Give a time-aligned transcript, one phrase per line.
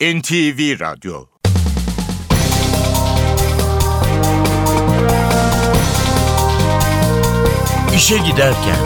[0.00, 1.26] NTV Radyo
[7.96, 8.76] İşe Giderken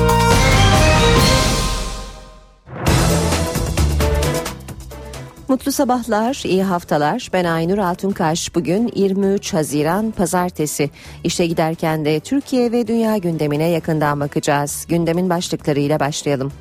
[5.48, 7.28] Mutlu sabahlar, iyi haftalar.
[7.32, 8.54] Ben Aynur Altunkaş.
[8.54, 10.90] Bugün 23 Haziran Pazartesi.
[11.24, 14.86] İşe giderken de Türkiye ve dünya gündemine yakından bakacağız.
[14.88, 16.52] Gündemin başlıklarıyla başlayalım.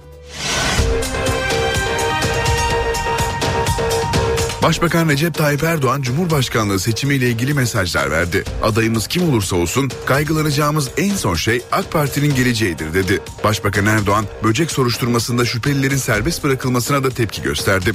[4.64, 8.44] Başbakan Recep Tayyip Erdoğan Cumhurbaşkanlığı seçimiyle ilgili mesajlar verdi.
[8.64, 13.22] Adayımız kim olursa olsun kaygılanacağımız en son şey AK Parti'nin geleceğidir dedi.
[13.44, 17.92] Başbakan Erdoğan böcek soruşturmasında şüphelilerin serbest bırakılmasına da tepki gösterdi.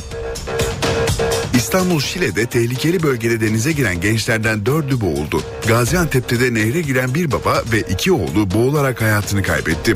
[1.55, 5.43] İstanbul Şile'de tehlikeli bölgede denize giren gençlerden dördü boğuldu.
[5.69, 9.95] Gaziantep'te de nehre giren bir baba ve iki oğlu boğularak hayatını kaybetti.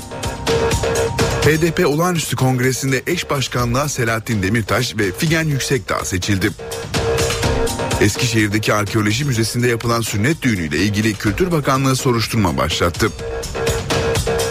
[1.42, 6.50] HDP olağanüstü kongresinde eş başkanlığa Selahattin Demirtaş ve Figen Yüksekdağ seçildi.
[8.00, 13.10] Eskişehir'deki arkeoloji müzesinde yapılan sünnet düğünüyle ilgili Kültür Bakanlığı soruşturma başlattı.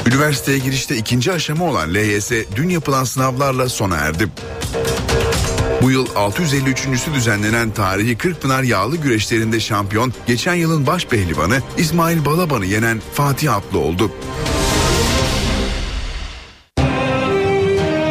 [0.08, 4.28] Üniversiteye girişte ikinci aşama olan LYS dün yapılan sınavlarla sona erdi.
[5.82, 12.66] Bu yıl 653.sü düzenlenen tarihi Kırkpınar yağlı güreşlerinde şampiyon geçen yılın baş pehlivanı İsmail Balaban'ı
[12.66, 14.12] yenen Fatih Atlı oldu.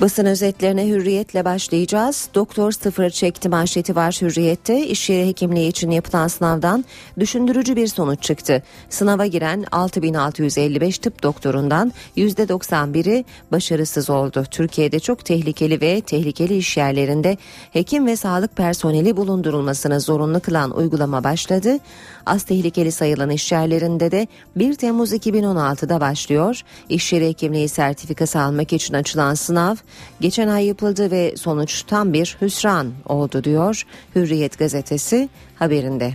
[0.00, 2.28] Basın özetlerine hürriyetle başlayacağız.
[2.34, 4.86] Doktor sıfır çekti manşeti var hürriyette.
[4.86, 6.84] İş yeri hekimliği için yapılan sınavdan
[7.18, 8.62] düşündürücü bir sonuç çıktı.
[8.90, 14.44] Sınava giren 6655 tıp doktorundan %91'i başarısız oldu.
[14.50, 17.36] Türkiye'de çok tehlikeli ve tehlikeli iş yerlerinde
[17.72, 21.78] hekim ve sağlık personeli bulundurulmasını zorunlu kılan uygulama başladı.
[22.26, 26.62] Az tehlikeli sayılan iş yerlerinde de 1 Temmuz 2016'da başlıyor.
[26.88, 29.76] İş yeri hekimliği sertifikası almak için açılan sınav
[30.20, 33.82] geçen ay yapıldı ve sonuç tam bir hüsran oldu diyor
[34.14, 36.14] Hürriyet gazetesi haberinde.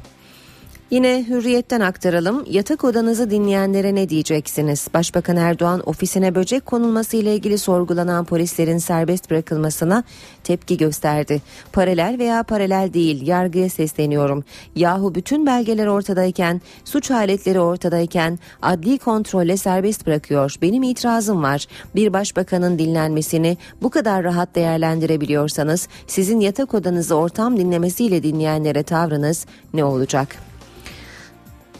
[0.92, 2.46] Yine hürriyetten aktaralım.
[2.50, 4.88] Yatak odanızı dinleyenlere ne diyeceksiniz?
[4.94, 10.04] Başbakan Erdoğan ofisine böcek konulması ile ilgili sorgulanan polislerin serbest bırakılmasına
[10.44, 11.42] tepki gösterdi.
[11.74, 14.44] Paralel veya paralel değil yargıya sesleniyorum.
[14.76, 20.56] Yahu bütün belgeler ortadayken, suç aletleri ortadayken adli kontrolle serbest bırakıyor.
[20.62, 21.66] Benim itirazım var.
[21.96, 29.84] Bir başbakanın dinlenmesini bu kadar rahat değerlendirebiliyorsanız sizin yatak odanızı ortam dinlemesiyle dinleyenlere tavrınız ne
[29.84, 30.51] olacak?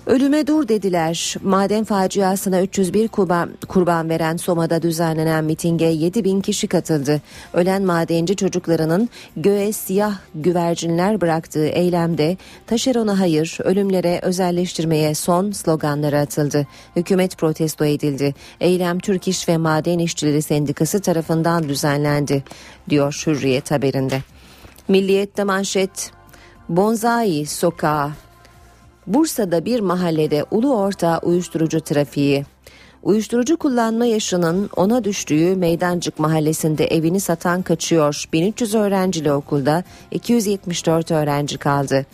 [0.06, 1.36] Ölüme dur dediler.
[1.44, 7.22] Maden faciasına 301 kurban, kurban veren Soma'da düzenlenen mitinge 7 bin kişi katıldı.
[7.54, 16.68] Ölen madenci çocuklarının göğe siyah güvercinler bıraktığı eylemde taşerona hayır, ölümlere özelleştirmeye son sloganları atıldı.
[16.96, 18.36] Hükümet protesto edildi.
[18.60, 22.44] Eylem Türk İş ve Maden İşçileri Sendikası tarafından düzenlendi,
[22.90, 24.22] diyor Hürriyet haberinde.
[24.88, 26.12] Milliyet'te manşet
[26.70, 28.12] Bonzai sokağı
[29.08, 32.46] Bursa'da bir mahallede ulu orta uyuşturucu trafiği.
[33.04, 38.26] Uyuşturucu kullanma yaşının ona düştüğü Meydancık mahallesinde evini satan kaçıyor.
[38.34, 42.06] 1300 öğrencili okulda 274 öğrenci kaldı.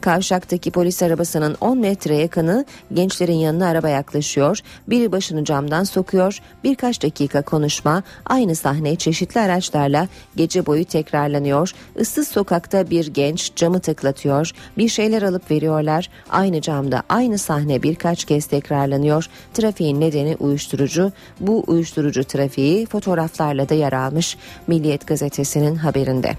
[0.00, 2.64] Kavşaktaki polis arabasının 10 metre yakını
[2.94, 4.58] gençlerin yanına araba yaklaşıyor.
[4.88, 6.38] Biri başını camdan sokuyor.
[6.64, 8.02] Birkaç dakika konuşma.
[8.26, 11.72] Aynı sahne çeşitli araçlarla gece boyu tekrarlanıyor.
[11.98, 14.52] Issız sokakta bir genç camı tıklatıyor.
[14.78, 16.10] Bir şeyler alıp veriyorlar.
[16.30, 19.26] Aynı camda aynı sahne birkaç kez tekrarlanıyor.
[19.54, 21.12] Trafiğin nedeni uyuşturucu.
[21.40, 24.36] Bu uyuşturucu trafiği fotoğraflarla da yer almış.
[24.66, 26.32] Milliyet gazetesinin haberinde.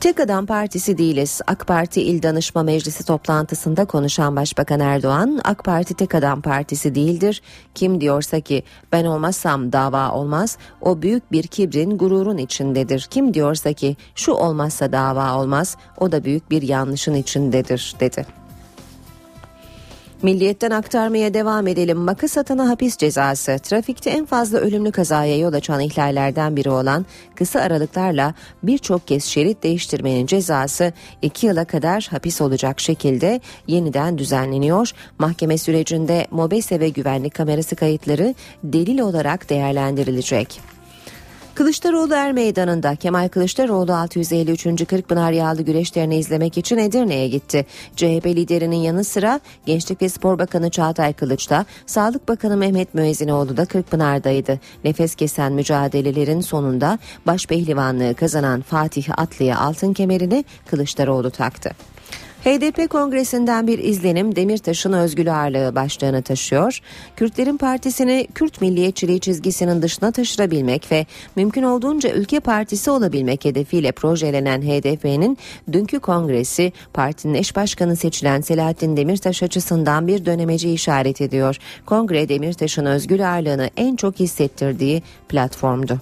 [0.00, 1.40] Tek Adam Partisi değiliz.
[1.46, 7.42] AK Parti İl Danışma Meclisi toplantısında konuşan Başbakan Erdoğan, AK Parti Tek Adam Partisi değildir.
[7.74, 13.06] Kim diyorsa ki ben olmazsam dava olmaz, o büyük bir kibrin, gururun içindedir.
[13.10, 18.26] Kim diyorsa ki şu olmazsa dava olmaz, o da büyük bir yanlışın içindedir, dedi.
[20.22, 21.98] Milliyetten aktarmaya devam edelim.
[21.98, 23.58] Makas atana hapis cezası.
[23.62, 29.62] Trafikte en fazla ölümlü kazaya yol açan ihlallerden biri olan kısa aralıklarla birçok kez şerit
[29.62, 30.92] değiştirmenin cezası
[31.22, 34.92] 2 yıla kadar hapis olacak şekilde yeniden düzenleniyor.
[35.18, 40.77] Mahkeme sürecinde mobese ve güvenlik kamerası kayıtları delil olarak değerlendirilecek.
[41.58, 44.86] Kılıçdaroğlu Er Meydanı'nda Kemal Kılıçdaroğlu 653.
[44.86, 47.66] Kırkpınar Yağlı güreşlerini izlemek için Edirne'ye gitti.
[47.96, 53.56] CHP liderinin yanı sıra Gençlik ve Spor Bakanı Çağatay Kılıç da Sağlık Bakanı Mehmet Müezzinoğlu
[53.56, 54.60] da Kırkpınar'daydı.
[54.84, 61.70] Nefes kesen mücadelelerin sonunda baş pehlivanlığı kazanan Fatih Atlı'ya altın kemerini Kılıçdaroğlu taktı.
[62.48, 66.80] HDP kongresinden bir izlenim Demirtaş'ın özgül ağırlığı başlığını taşıyor.
[67.16, 71.06] Kürtlerin partisini Kürt milliyetçiliği çizgisinin dışına taşırabilmek ve
[71.36, 75.38] mümkün olduğunca ülke partisi olabilmek hedefiyle projelenen HDP'nin
[75.72, 81.56] dünkü kongresi partinin eş başkanı seçilen Selahattin Demirtaş açısından bir dönemeci işaret ediyor.
[81.86, 86.00] Kongre Demirtaş'ın özgül ağırlığını en çok hissettirdiği platformdu.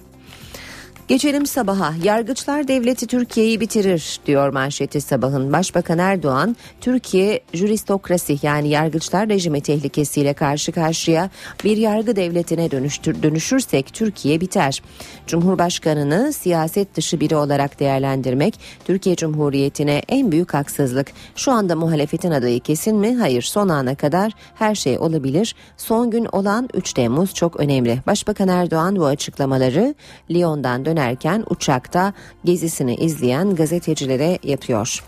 [1.07, 1.93] Geçelim sabaha.
[2.03, 5.53] Yargıçlar devleti Türkiye'yi bitirir diyor manşeti sabahın.
[5.53, 11.29] Başbakan Erdoğan, Türkiye juristokrasi yani yargıçlar rejimi tehlikesiyle karşı karşıya
[11.63, 14.81] bir yargı devletine dönüştür, dönüşürsek Türkiye biter.
[15.27, 21.07] Cumhurbaşkanını siyaset dışı biri olarak değerlendirmek Türkiye Cumhuriyeti'ne en büyük haksızlık.
[21.35, 23.15] Şu anda muhalefetin adayı kesin mi?
[23.15, 25.55] Hayır son ana kadar her şey olabilir.
[25.77, 27.99] Son gün olan 3 Temmuz çok önemli.
[28.07, 29.95] Başbakan Erdoğan bu açıklamaları
[30.31, 32.13] Lyon'dan dönen dönerken uçakta
[32.45, 35.03] gezisini izleyen gazetecilere yapıyor.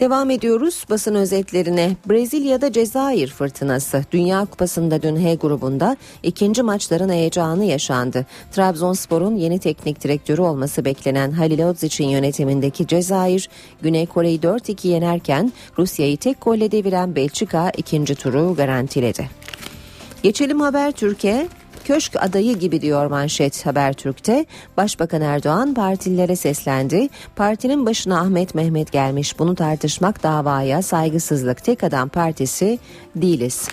[0.00, 1.96] Devam ediyoruz basın özetlerine.
[2.06, 4.04] Brezilya'da Cezayir fırtınası.
[4.12, 8.26] Dünya Kupası'nda dün H grubunda ikinci maçların heyecanı yaşandı.
[8.52, 13.48] Trabzonspor'un yeni teknik direktörü olması beklenen Halil Odzic'in yönetimindeki Cezayir,
[13.82, 19.30] Güney Kore'yi 4-2 yenerken Rusya'yı tek golle deviren Belçika ikinci turu garantiledi.
[20.22, 21.48] Geçelim Haber Türkiye.
[21.88, 24.46] Köşk adayı gibi diyor manşet Habertürk'te.
[24.76, 27.08] Başbakan Erdoğan partililere seslendi.
[27.36, 29.38] Partinin başına Ahmet Mehmet gelmiş.
[29.38, 31.64] Bunu tartışmak davaya saygısızlık.
[31.64, 32.78] Tek adam partisi
[33.16, 33.68] değiliz.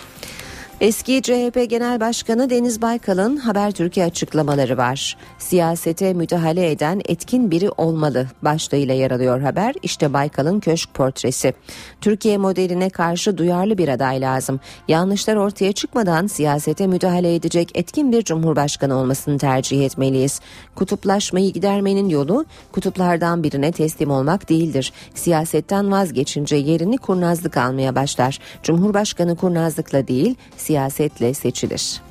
[0.80, 5.16] Eski CHP Genel Başkanı Deniz Baykal'ın Habertürk'e açıklamaları var.
[5.38, 9.74] Siyasete müdahale eden etkin biri olmalı başlığıyla yer alıyor haber.
[9.82, 11.54] İşte Baykal'ın köşk portresi.
[12.00, 14.60] Türkiye modeline karşı duyarlı bir aday lazım.
[14.88, 20.40] Yanlışlar ortaya çıkmadan siyasete müdahale edecek etkin bir cumhurbaşkanı olmasını tercih etmeliyiz.
[20.74, 24.92] Kutuplaşmayı gidermenin yolu kutuplardan birine teslim olmak değildir.
[25.14, 28.38] Siyasetten vazgeçince yerini kurnazlık almaya başlar.
[28.62, 30.34] Cumhurbaşkanı kurnazlıkla değil,
[30.66, 32.02] siyasetle seçilir.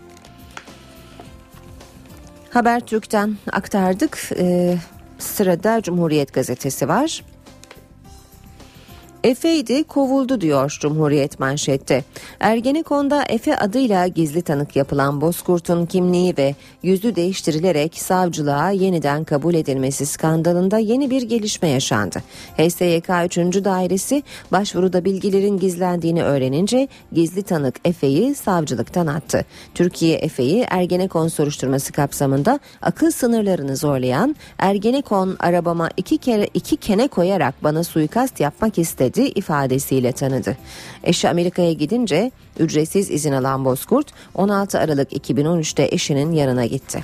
[2.50, 4.30] Habertürk'ten aktardık.
[4.38, 4.78] Ee,
[5.20, 7.24] sırada Cumhuriyet gazetesi var.
[9.26, 12.04] Efe'ydi kovuldu diyor Cumhuriyet manşette.
[12.40, 20.06] Ergenekon'da Efe adıyla gizli tanık yapılan Bozkurt'un kimliği ve yüzü değiştirilerek savcılığa yeniden kabul edilmesi
[20.06, 22.24] skandalında yeni bir gelişme yaşandı.
[22.58, 23.38] HSYK 3.
[23.38, 29.46] Dairesi başvuruda bilgilerin gizlendiğini öğrenince gizli tanık Efe'yi savcılıktan attı.
[29.76, 37.64] Türkiye Efe'yi Ergenekon soruşturması kapsamında akıl sınırlarını zorlayan Ergenekon arabama iki kere iki kene koyarak
[37.64, 40.58] bana suikast yapmak istedi verdi ifadesiyle tanıdı.
[41.04, 47.04] Eşi Amerika'ya gidince ücretsiz izin alan Bozkurt 16 Aralık 2013'te eşinin yanına gitti.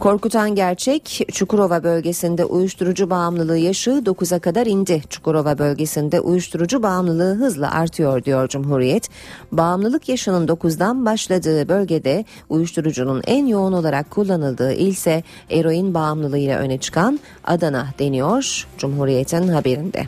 [0.00, 5.02] Korkutan gerçek Çukurova bölgesinde uyuşturucu bağımlılığı yaşı 9'a kadar indi.
[5.10, 9.08] Çukurova bölgesinde uyuşturucu bağımlılığı hızla artıyor diyor Cumhuriyet.
[9.52, 17.20] Bağımlılık yaşının 9'dan başladığı bölgede uyuşturucunun en yoğun olarak kullanıldığı ilse eroin bağımlılığıyla öne çıkan
[17.44, 20.06] Adana deniyor Cumhuriyet'in haberinde.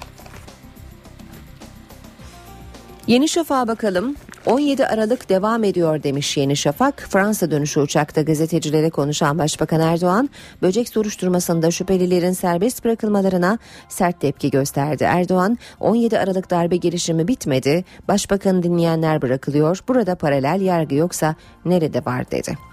[3.10, 4.16] Yeni Şafak'a bakalım.
[4.46, 7.06] 17 Aralık devam ediyor demiş Yeni Şafak.
[7.10, 10.30] Fransa dönüşü uçakta gazetecilere konuşan Başbakan Erdoğan,
[10.62, 13.58] böcek soruşturmasında şüphelilerin serbest bırakılmalarına
[13.88, 15.04] sert tepki gösterdi.
[15.04, 22.30] Erdoğan, 17 Aralık darbe girişimi bitmedi, başbakanı dinleyenler bırakılıyor, burada paralel yargı yoksa nerede var
[22.30, 22.69] dedi.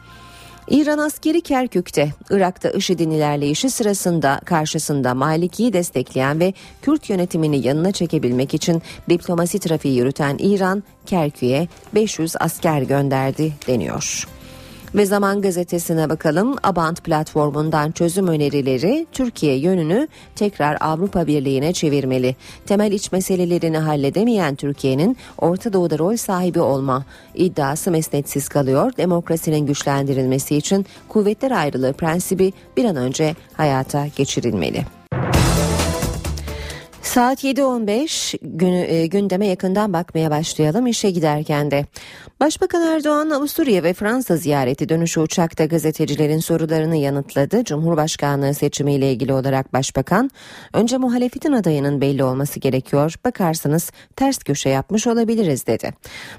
[0.69, 8.53] İran askeri Kerkük'te Irak'ta IŞİD'in ilerleyişi sırasında karşısında Maliki'yi destekleyen ve Kürt yönetimini yanına çekebilmek
[8.53, 14.36] için diplomasi trafiği yürüten İran Kerkük'e 500 asker gönderdi deniyor.
[14.95, 16.55] Ve Zaman Gazetesi'ne bakalım.
[16.63, 22.35] Abant platformundan çözüm önerileri Türkiye yönünü tekrar Avrupa Birliği'ne çevirmeli.
[22.65, 28.91] Temel iç meselelerini halledemeyen Türkiye'nin Orta Doğu'da rol sahibi olma iddiası mesnetsiz kalıyor.
[28.97, 34.96] Demokrasinin güçlendirilmesi için kuvvetler ayrılığı prensibi bir an önce hayata geçirilmeli.
[37.17, 41.85] Saat 7.15 günü, e, gündeme yakından bakmaya başlayalım işe giderken de.
[42.39, 47.63] Başbakan Erdoğan Avusturya ve Fransa ziyareti dönüşü uçakta gazetecilerin sorularını yanıtladı.
[47.63, 50.29] Cumhurbaşkanlığı seçimiyle ilgili olarak başbakan
[50.73, 53.15] önce muhalefetin adayının belli olması gerekiyor.
[53.25, 55.93] Bakarsanız ters köşe yapmış olabiliriz dedi.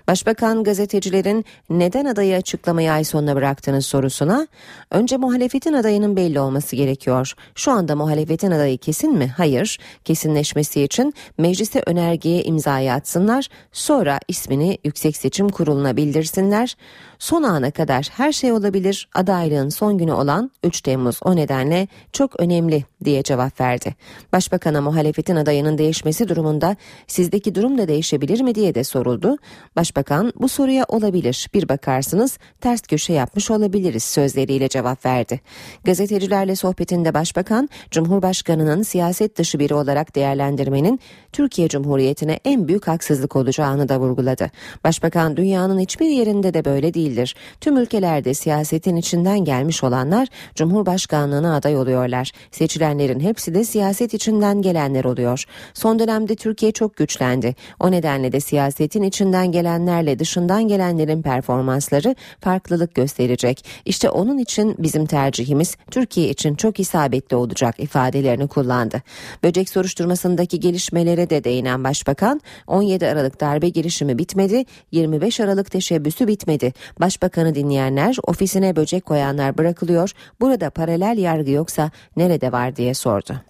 [0.09, 4.47] Başbakan gazetecilerin neden adayı açıklamayı ay sonuna bıraktığınız sorusuna
[4.91, 7.33] önce muhalefetin adayının belli olması gerekiyor.
[7.55, 9.35] Şu anda muhalefetin adayı kesin mi?
[9.37, 9.79] Hayır.
[10.05, 16.77] Kesinleşmesi verilmesi için meclise önergeye imzayı atsınlar, sonra ismini Yüksek Seçim Kurulu'na bildirsinler.
[17.19, 22.41] Son ana kadar her şey olabilir, adaylığın son günü olan 3 Temmuz o nedenle çok
[22.41, 23.95] önemli diye cevap verdi.
[24.33, 29.37] Başbakan'a muhalefetin adayının değişmesi durumunda sizdeki durum da değişebilir mi diye de soruldu.
[29.77, 35.41] Başbakan bu soruya olabilir bir bakarsınız ters köşe yapmış olabiliriz sözleriyle cevap verdi.
[35.85, 41.01] Gazetecilerle sohbetinde başbakan Cumhurbaşkanı'nın siyaset dışı biri olarak değerlendirmenin
[41.33, 44.51] Türkiye Cumhuriyeti'ne en büyük haksızlık olacağını da vurguladı.
[44.85, 47.35] Başbakan dünyanın hiçbir yerinde de böyle değildir.
[47.61, 52.31] Tüm ülkelerde siyasetin içinden gelmiş olanlar Cumhurbaşkanlığına aday oluyorlar.
[52.51, 55.45] Seçilenlerin hepsi de siyaset içinden gelenler oluyor.
[55.75, 57.55] Son dönemde Türkiye çok güçlendi.
[57.81, 63.65] O nedenle de siyasetin içinden gelenlerle dışından gelenlerin performansları farklılık gösterecek.
[63.85, 69.03] İşte onun için bizim tercihimiz Türkiye için çok isabetli olacak ifadelerini kullandı.
[69.43, 76.73] Böcek soruşturmasındaki gelişmelere de değinen başbakan 17 Aralık darbe girişimi bitmedi, 25 Aralık teşebbüsü bitmedi.
[77.01, 80.13] Başbakanı dinleyenler ofisine böcek koyanlar bırakılıyor.
[80.41, 83.41] Burada paralel yargı yoksa nerede var diye sordu.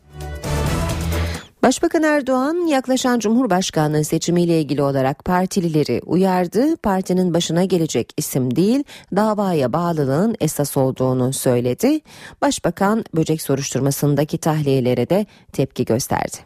[1.63, 6.77] Başbakan Erdoğan yaklaşan Cumhurbaşkanlığı seçimiyle ilgili olarak partilileri uyardı.
[6.77, 8.85] Partinin başına gelecek isim değil,
[9.17, 12.01] davaya bağlılığın esas olduğunu söyledi.
[12.43, 16.37] Başbakan böcek soruşturmasındaki tahliyelere de tepki gösterdi.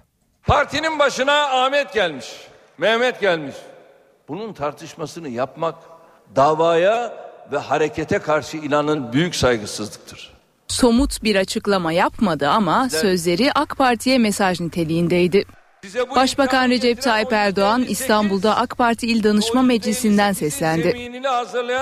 [0.42, 2.26] Partinin başına Ahmet gelmiş,
[2.78, 3.56] Mehmet gelmiş.
[4.28, 5.74] Bunun tartışmasını yapmak
[6.36, 7.12] davaya
[7.52, 10.32] ve harekete karşı ilanın büyük saygısızlıktır.
[10.68, 15.44] Somut bir açıklama yapmadı ama sözleri AK Parti'ye mesaj niteliğindeydi.
[16.16, 21.12] Başbakan Recep Tayyip Erdoğan İstanbul'da AK Parti İl Danışma Meclisi'nden seslendi.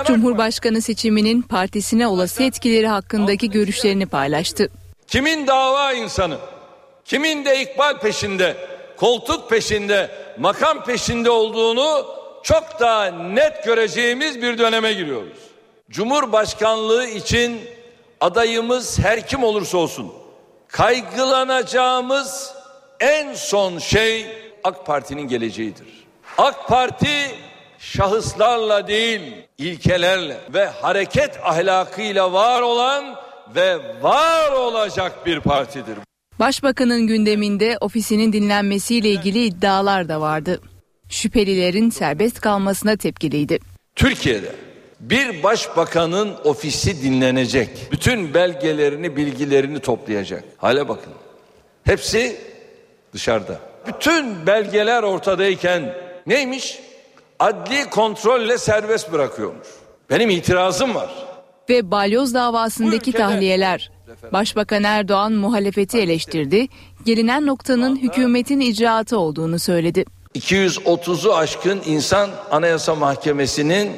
[0.05, 4.71] Cumhurbaşkanı seçiminin partisine olası etkileri hakkındaki görüşlerini paylaştı.
[5.07, 6.37] Kimin dava insanı,
[7.05, 8.57] kimin de ikbal peşinde,
[8.97, 12.07] koltuk peşinde, makam peşinde olduğunu
[12.43, 15.39] çok daha net göreceğimiz bir döneme giriyoruz.
[15.91, 17.61] Cumhurbaşkanlığı için
[18.21, 20.13] adayımız her kim olursa olsun
[20.69, 22.55] kaygılanacağımız
[23.01, 24.27] en son şey
[24.65, 25.87] AK Parti'nin geleceğidir.
[26.39, 27.31] AK Parti
[27.79, 29.21] şahıslarla değil
[29.59, 33.17] ilkelerle ve hareket ahlakıyla var olan
[33.55, 35.95] ve var olacak bir partidir.
[36.39, 40.61] Başbakanın gündeminde ofisinin dinlenmesiyle ilgili iddialar da vardı.
[41.11, 43.59] Şüphelilerin serbest kalmasına tepkiliydi.
[43.97, 44.55] Türkiye'de
[45.01, 47.69] bir başbakanın ofisi dinlenecek.
[47.93, 50.45] Bütün belgelerini, bilgilerini toplayacak.
[50.57, 51.13] Hale bakın.
[51.85, 52.37] Hepsi
[53.13, 53.61] dışarıda.
[53.87, 55.95] Bütün belgeler ortadayken
[56.27, 56.79] neymiş?
[57.39, 59.69] Adli kontrolle serbest bırakıyormuş.
[60.11, 61.11] Benim itirazım var.
[61.69, 63.91] Ve balyoz davasındaki tahliyeler.
[64.33, 66.69] Başbakan Erdoğan muhalefeti eleştirdi.
[67.05, 70.05] Gelinen noktanın hükümetin icraatı olduğunu söyledi.
[70.35, 73.93] 230'u aşkın insan Anayasa Mahkemesi'nin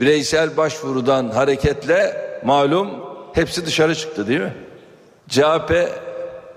[0.00, 2.88] bireysel başvurudan hareketle malum
[3.32, 4.54] hepsi dışarı çıktı değil mi?
[5.28, 5.88] CHP,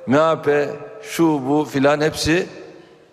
[0.07, 0.69] MHP,
[1.01, 2.47] şu bu filan hepsi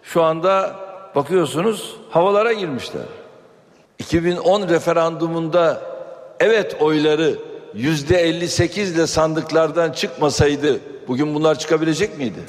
[0.03, 0.77] şu anda
[1.15, 3.03] bakıyorsunuz havalara girmişler.
[3.99, 5.83] 2010 referandumunda
[6.41, 7.39] evet oyları
[7.75, 12.41] yüzde 58 ile sandıklardan çıkmasaydı bugün bunlar çıkabilecek miydi?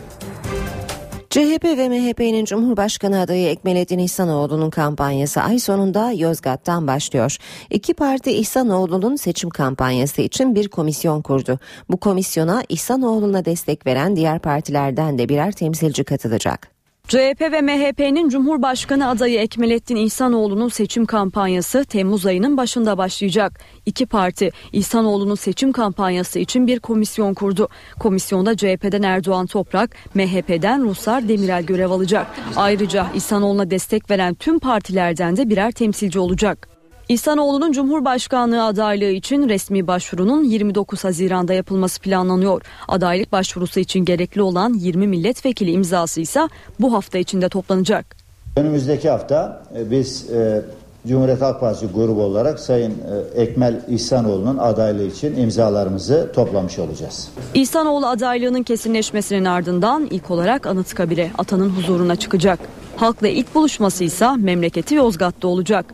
[1.29, 7.38] CHP ve MHP'nin Cumhurbaşkanı adayı Ekmelettin İhsanoğlu'nun kampanyası ay sonunda Yozgat'tan başlıyor.
[7.69, 11.59] İki parti İhsanoğlu'nun seçim kampanyası için bir komisyon kurdu.
[11.89, 16.78] Bu komisyona İhsanoğlu'na destek veren diğer partilerden de birer temsilci katılacak.
[17.10, 23.60] CHP ve MHP'nin Cumhurbaşkanı adayı Ekmelettin İhsanoğlu'nun seçim kampanyası Temmuz ayının başında başlayacak.
[23.86, 27.70] İki parti İhsanoğlu'nun seçim kampanyası için bir komisyon kurdu.
[28.00, 32.28] Komisyonda CHP'den Erdoğan Toprak, MHP'den Ruslar Demirel görev alacak.
[32.56, 36.78] Ayrıca İhsanoğlu'na destek veren tüm partilerden de birer temsilci olacak.
[37.10, 42.62] İhsanoğlu'nun Cumhurbaşkanlığı adaylığı için resmi başvurunun 29 Haziran'da yapılması planlanıyor.
[42.88, 46.50] Adaylık başvurusu için gerekli olan 20 milletvekili imzası ise
[46.80, 48.16] bu hafta içinde toplanacak.
[48.56, 50.62] Önümüzdeki hafta e, biz e,
[51.08, 52.92] Cumhuriyet Halk Partisi grubu olarak Sayın
[53.36, 57.30] e, Ekmel İhsanoğlu'nun adaylığı için imzalarımızı toplamış olacağız.
[57.54, 62.60] İhsanoğlu adaylığının kesinleşmesinin ardından ilk olarak Anıtkabir'e atanın huzuruna çıkacak.
[62.96, 65.86] Halkla ilk buluşması ise memleketi Yozgat'ta olacak.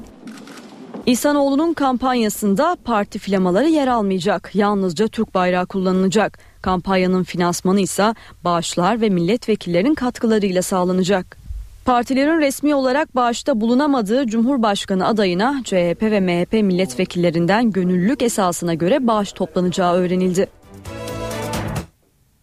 [1.05, 4.51] İhsanoğlu'nun kampanyasında parti flamaları yer almayacak.
[4.53, 6.39] Yalnızca Türk bayrağı kullanılacak.
[6.61, 11.37] Kampanyanın finansmanı ise bağışlar ve milletvekillerinin katkılarıyla sağlanacak.
[11.85, 19.31] Partilerin resmi olarak bağışta bulunamadığı Cumhurbaşkanı adayına CHP ve MHP milletvekillerinden gönüllülük esasına göre bağış
[19.31, 20.47] toplanacağı öğrenildi.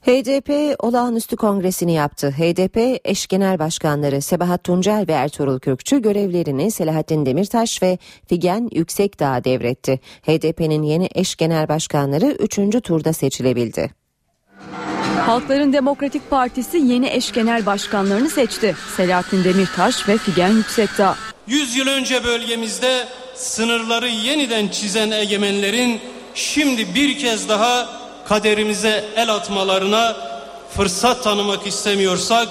[0.03, 2.31] HDP olağanüstü kongresini yaptı.
[2.31, 9.45] HDP eş genel başkanları Sebahat Tuncel ve Ertuğrul Kürkçü görevlerini Selahattin Demirtaş ve Figen Yüksekdağ'a
[9.45, 10.01] devretti.
[10.23, 12.83] HDP'nin yeni eş genel başkanları 3.
[12.83, 13.91] turda seçilebildi.
[15.27, 18.77] Halkların Demokratik Partisi yeni eş genel başkanlarını seçti.
[18.97, 21.17] Selahattin Demirtaş ve Figen Yüksekdağ.
[21.47, 23.05] 100 yıl önce bölgemizde
[23.35, 26.01] sınırları yeniden çizen egemenlerin
[26.35, 30.17] şimdi bir kez daha kaderimize el atmalarına
[30.77, 32.49] fırsat tanımak istemiyorsak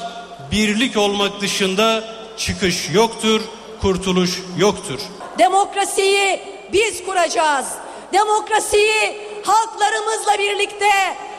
[0.51, 2.04] birlik olmak dışında
[2.38, 3.42] çıkış yoktur,
[3.82, 5.00] kurtuluş yoktur.
[5.40, 6.40] Demokrasiyi
[6.74, 7.66] biz kuracağız.
[8.13, 10.90] Demokrasiyi halklarımızla birlikte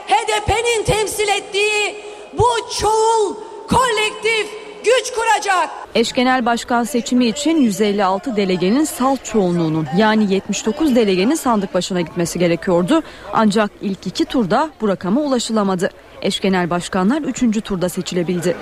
[0.08, 2.48] HDP'nin temsil ettiği bu
[2.80, 3.34] çoğul
[3.68, 4.48] kolektif
[4.84, 5.70] güç kuracak.
[5.94, 12.38] Eş genel başkan seçimi için 156 delegenin salt çoğunluğunun yani 79 delegenin sandık başına gitmesi
[12.38, 13.02] gerekiyordu.
[13.32, 15.90] Ancak ilk iki turda bu rakama ulaşılamadı.
[16.22, 17.64] Eş genel başkanlar 3.
[17.64, 18.56] turda seçilebildi.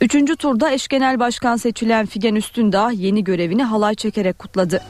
[0.00, 4.82] Üçüncü turda eş genel başkan seçilen Figen Üstündağ yeni görevini halay çekerek kutladı.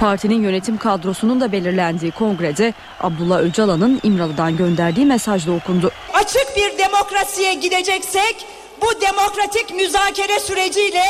[0.00, 5.90] Partinin yönetim kadrosunun da belirlendiği kongrede Abdullah Öcalan'ın İmralı'dan gönderdiği mesajda okundu.
[6.14, 8.46] Açık bir demokrasiye gideceksek
[8.82, 11.04] bu demokratik müzakere süreciyle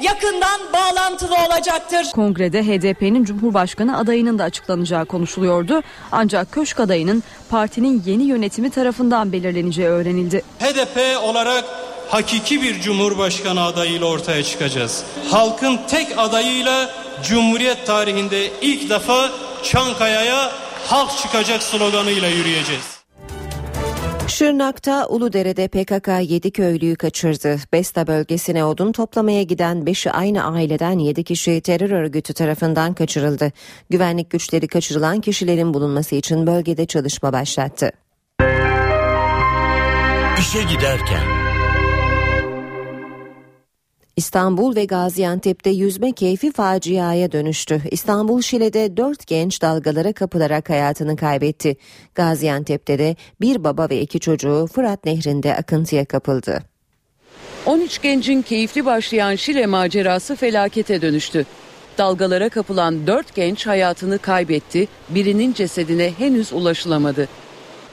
[0.00, 2.06] yakından bağlantılı olacaktır.
[2.14, 5.82] Kongrede HDP'nin Cumhurbaşkanı adayının da açıklanacağı konuşuluyordu.
[6.12, 10.42] Ancak köşk adayının partinin yeni yönetimi tarafından belirleneceği öğrenildi.
[10.60, 11.64] HDP olarak
[12.08, 15.04] hakiki bir cumhurbaşkanı adayıyla ortaya çıkacağız.
[15.30, 16.90] Halkın tek adayıyla
[17.22, 19.30] Cumhuriyet tarihinde ilk defa
[19.62, 20.52] Çankaya'ya
[20.86, 22.93] halk çıkacak sloganıyla yürüyeceğiz.
[24.28, 27.56] Şırnak'ta Uludere'de PKK 7 köylüyü kaçırdı.
[27.72, 33.52] Besta bölgesine odun toplamaya giden 5'i aynı aileden 7 kişi terör örgütü tarafından kaçırıldı.
[33.90, 37.92] Güvenlik güçleri kaçırılan kişilerin bulunması için bölgede çalışma başlattı.
[40.38, 41.43] İşe giderken
[44.16, 47.82] İstanbul ve Gaziantep'te yüzme keyfi faciaya dönüştü.
[47.90, 51.76] İstanbul Şile'de dört genç dalgalara kapılarak hayatını kaybetti.
[52.14, 56.62] Gaziantep'te de bir baba ve iki çocuğu Fırat Nehri'nde akıntıya kapıldı.
[57.66, 61.46] 13 gencin keyifli başlayan Şile macerası felakete dönüştü.
[61.98, 67.28] Dalgalara kapılan 4 genç hayatını kaybetti, birinin cesedine henüz ulaşılamadı.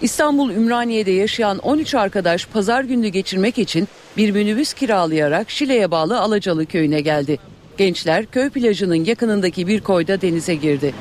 [0.01, 3.87] İstanbul Ümraniye'de yaşayan 13 arkadaş pazar günü geçirmek için
[4.17, 7.39] bir minibüs kiralayarak Şile'ye bağlı Alacalı köyüne geldi.
[7.77, 10.93] Gençler köy plajının yakınındaki bir koyda denize girdi.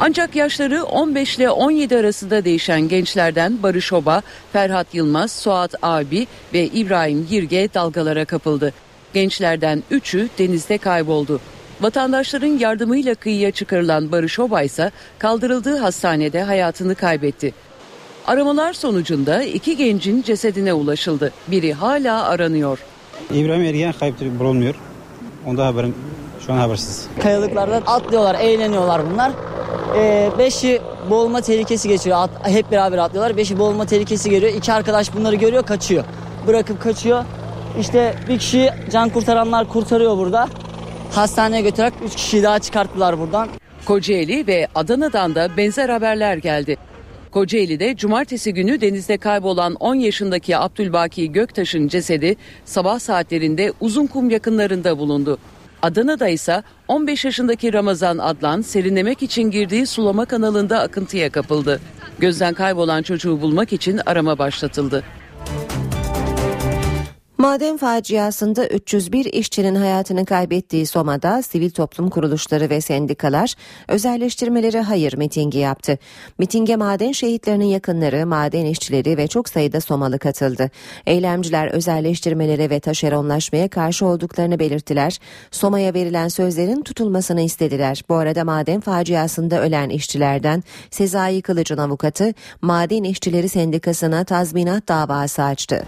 [0.00, 6.66] Ancak yaşları 15 ile 17 arasında değişen gençlerden Barış Oba, Ferhat Yılmaz, Suat Abi ve
[6.66, 8.72] İbrahim Girge dalgalara kapıldı.
[9.14, 11.40] Gençlerden 3'ü denizde kayboldu.
[11.80, 17.52] Vatandaşların yardımıyla kıyıya çıkarılan Barış Oba ise kaldırıldığı hastanede hayatını kaybetti.
[18.30, 21.32] Aramalar sonucunda iki gencin cesedine ulaşıldı.
[21.48, 22.78] Biri hala aranıyor.
[23.34, 24.74] İbrahim Ergen kayıp bulunmuyor.
[25.46, 25.94] Onda haberim
[26.46, 27.06] şu an habersiz.
[27.22, 29.32] Kayalıklardan atlıyorlar, eğleniyorlar bunlar.
[29.96, 32.16] Ee, beşi boğulma tehlikesi geçiyor.
[32.20, 33.36] At, hep beraber atlıyorlar.
[33.36, 34.52] Beşi boğulma tehlikesi geliyor.
[34.52, 36.04] İki arkadaş bunları görüyor, kaçıyor.
[36.46, 37.24] Bırakıp kaçıyor.
[37.80, 40.48] İşte bir kişi can kurtaranlar kurtarıyor burada.
[41.12, 43.48] Hastaneye götürerek üç kişiyi daha çıkarttılar buradan.
[43.84, 46.76] Kocaeli ve Adana'dan da benzer haberler geldi.
[47.30, 55.38] Kocaeli'de cumartesi günü denizde kaybolan 10 yaşındaki Abdülbaki Göktaş'ın cesedi sabah saatlerinde Uzunkum yakınlarında bulundu.
[55.82, 61.80] Adana'da ise 15 yaşındaki Ramazan Adlan serinlemek için girdiği sulama kanalında akıntıya kapıldı.
[62.18, 65.04] Gözden kaybolan çocuğu bulmak için arama başlatıldı.
[67.40, 73.54] Maden faciasında 301 işçinin hayatını kaybettiği Soma'da sivil toplum kuruluşları ve sendikalar
[73.88, 75.98] özelleştirmelere hayır mitingi yaptı.
[76.38, 80.70] Mitinge maden şehitlerinin yakınları, maden işçileri ve çok sayıda Somalı katıldı.
[81.06, 85.18] Eylemciler özelleştirmelere ve taşeronlaşmaya karşı olduklarını belirttiler.
[85.50, 88.02] Soma'ya verilen sözlerin tutulmasını istediler.
[88.08, 95.86] Bu arada maden faciasında ölen işçilerden Sezai Kılıç'ın avukatı Maden İşçileri Sendikası'na tazminat davası açtı.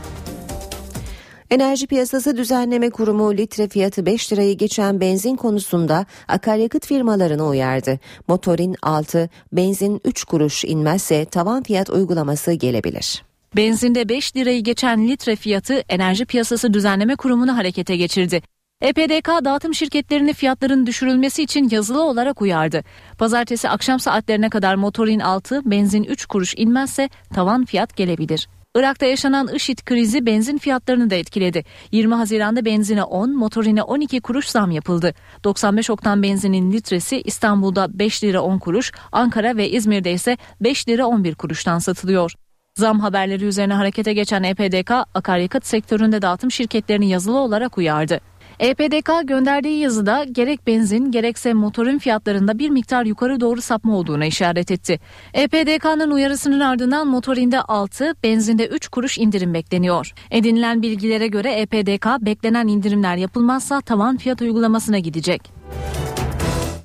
[1.53, 7.99] Enerji Piyasası Düzenleme Kurumu litre fiyatı 5 lirayı geçen benzin konusunda akaryakıt firmalarını uyardı.
[8.29, 13.23] Motorin 6, benzin 3 kuruş inmezse tavan fiyat uygulaması gelebilir.
[13.57, 18.43] Benzinde 5 lirayı geçen litre fiyatı Enerji Piyasası Düzenleme Kurumu'nu harekete geçirdi.
[18.83, 22.85] EPDK dağıtım şirketlerini fiyatların düşürülmesi için yazılı olarak uyardı.
[23.19, 28.49] Pazartesi akşam saatlerine kadar motorin 6, benzin 3 kuruş inmezse tavan fiyat gelebilir.
[28.77, 31.65] Irak'ta yaşanan IŞİD krizi benzin fiyatlarını da etkiledi.
[31.93, 35.15] 20 Haziran'da benzine 10, motorine 12 kuruş zam yapıldı.
[35.45, 41.07] 95 oktan benzinin litresi İstanbul'da 5 lira 10 kuruş, Ankara ve İzmir'de ise 5 lira
[41.07, 42.33] 11 kuruştan satılıyor.
[42.75, 48.21] Zam haberleri üzerine harekete geçen EPDK akaryakıt sektöründe dağıtım şirketlerini yazılı olarak uyardı.
[48.63, 54.71] EPDK gönderdiği yazıda gerek benzin gerekse motorun fiyatlarında bir miktar yukarı doğru sapma olduğuna işaret
[54.71, 55.01] etti.
[55.35, 60.13] EPDK'nın uyarısının ardından motorinde 6, benzinde 3 kuruş indirim bekleniyor.
[60.31, 65.53] Edinilen bilgilere göre EPDK beklenen indirimler yapılmazsa tavan fiyat uygulamasına gidecek.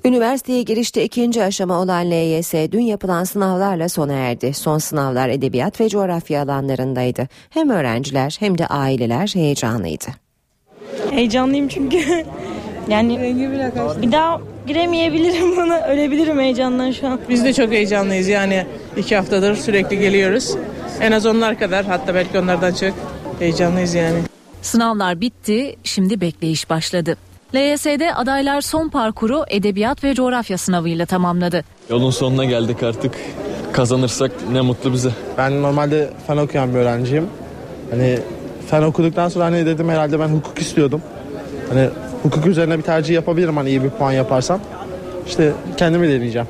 [0.04, 4.54] Üniversiteye girişte ikinci aşama olan LYS dün yapılan sınavlarla sona erdi.
[4.54, 7.28] Son sınavlar edebiyat ve coğrafya alanlarındaydı.
[7.50, 10.27] Hem öğrenciler hem de aileler heyecanlıydı.
[11.10, 11.98] Heyecanlıyım çünkü.
[12.88, 13.18] yani
[14.02, 15.80] bir daha giremeyebilirim buna.
[15.80, 17.20] Ölebilirim heyecandan şu an.
[17.28, 20.56] Biz de çok heyecanlıyız yani iki haftadır sürekli geliyoruz.
[21.00, 22.92] En az onlar kadar hatta belki onlardan çok
[23.38, 24.18] heyecanlıyız yani.
[24.62, 27.16] Sınavlar bitti, şimdi bekleyiş başladı.
[27.54, 31.64] LYS'de adaylar son parkuru edebiyat ve coğrafya sınavıyla tamamladı.
[31.90, 33.14] Yolun sonuna geldik artık.
[33.72, 35.10] Kazanırsak ne mutlu bize.
[35.38, 37.26] Ben normalde fen okuyan bir öğrenciyim.
[37.90, 38.18] Hani
[38.70, 41.02] fen okuduktan sonra hani dedim herhalde ben hukuk istiyordum.
[41.68, 41.88] Hani
[42.22, 44.60] hukuk üzerine bir tercih yapabilirim hani iyi bir puan yaparsam.
[45.26, 46.48] İşte kendimi deneyeceğim.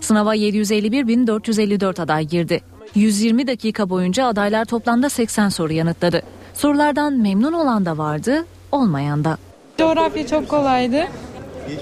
[0.00, 2.60] Sınava 751.454 aday girdi.
[2.94, 6.22] 120 dakika boyunca adaylar toplamda 80 soru yanıtladı.
[6.54, 9.38] Sorulardan memnun olan da vardı, olmayan da.
[9.78, 11.02] Coğrafya çok kolaydı.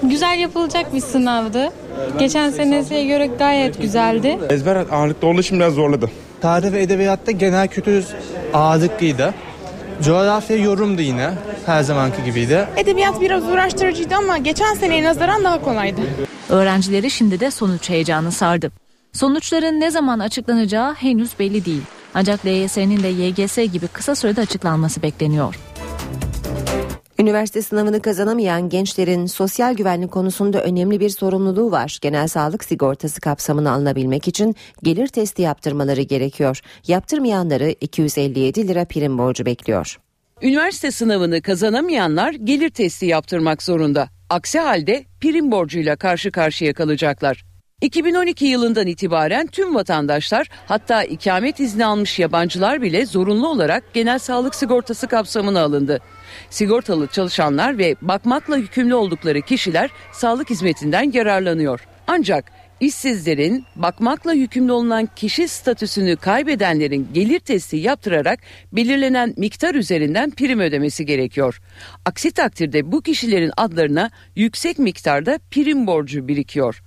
[0.03, 1.69] Güzel yapılacak bir sınavdı.
[2.19, 4.39] Geçen senesiye göre gayet güzeldi.
[4.49, 6.09] Ezber ağırlıklı olduğu için biraz zorladı.
[6.41, 8.05] Tarih ve edebiyatta genel kültür
[8.53, 9.33] ağırlıklıydı.
[10.03, 11.31] Coğrafya yorumdu yine
[11.65, 12.67] her zamanki gibiydi.
[12.77, 16.01] Edebiyat biraz uğraştırıcıydı ama geçen seneye nazaran daha kolaydı.
[16.49, 18.71] Öğrencileri şimdi de sonuç heyecanı sardı.
[19.13, 21.81] Sonuçların ne zaman açıklanacağı henüz belli değil.
[22.13, 25.55] Ancak LYS'nin de YGS gibi kısa sürede açıklanması bekleniyor.
[27.19, 31.97] Üniversite sınavını kazanamayan gençlerin sosyal güvenlik konusunda önemli bir sorumluluğu var.
[32.01, 36.61] Genel sağlık sigortası kapsamını alınabilmek için gelir testi yaptırmaları gerekiyor.
[36.87, 39.99] Yaptırmayanları 257 lira prim borcu bekliyor.
[40.41, 44.09] Üniversite sınavını kazanamayanlar gelir testi yaptırmak zorunda.
[44.29, 47.43] Aksi halde prim borcuyla karşı karşıya kalacaklar.
[47.81, 54.55] 2012 yılından itibaren tüm vatandaşlar hatta ikamet izni almış yabancılar bile zorunlu olarak genel sağlık
[54.55, 55.99] sigortası kapsamına alındı.
[56.49, 61.87] Sigortalı çalışanlar ve bakmakla yükümlü oldukları kişiler sağlık hizmetinden yararlanıyor.
[62.07, 68.39] Ancak işsizlerin bakmakla yükümlü olunan kişi statüsünü kaybedenlerin gelir testi yaptırarak
[68.73, 71.61] belirlenen miktar üzerinden prim ödemesi gerekiyor.
[72.05, 76.81] Aksi takdirde bu kişilerin adlarına yüksek miktarda prim borcu birikiyor.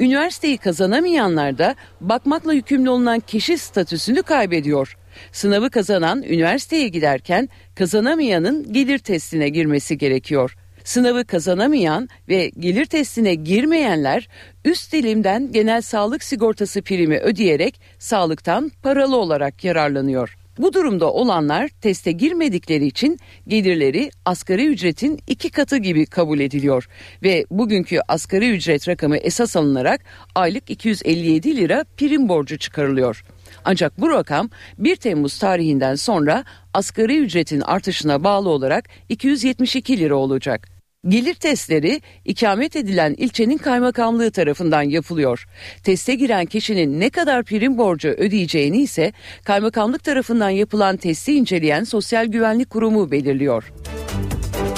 [0.00, 4.96] Üniversiteyi kazanamayanlar da bakmakla yükümlü olunan kişi statüsünü kaybediyor.
[5.32, 10.56] Sınavı kazanan üniversiteye giderken kazanamayanın gelir testine girmesi gerekiyor.
[10.84, 14.28] Sınavı kazanamayan ve gelir testine girmeyenler
[14.64, 20.36] üst dilimden genel sağlık sigortası primi ödeyerek sağlıktan paralı olarak yararlanıyor.
[20.58, 26.88] Bu durumda olanlar teste girmedikleri için gelirleri asgari ücretin iki katı gibi kabul ediliyor
[27.22, 30.00] ve bugünkü asgari ücret rakamı esas alınarak
[30.34, 33.24] aylık 257 lira prim borcu çıkarılıyor.
[33.64, 40.73] Ancak bu rakam 1 Temmuz tarihinden sonra asgari ücretin artışına bağlı olarak 272 lira olacak.
[41.08, 45.46] Gelir testleri ikamet edilen ilçenin kaymakamlığı tarafından yapılıyor.
[45.82, 49.12] Teste giren kişinin ne kadar prim borcu ödeyeceğini ise
[49.44, 53.72] kaymakamlık tarafından yapılan testi inceleyen Sosyal Güvenlik Kurumu belirliyor.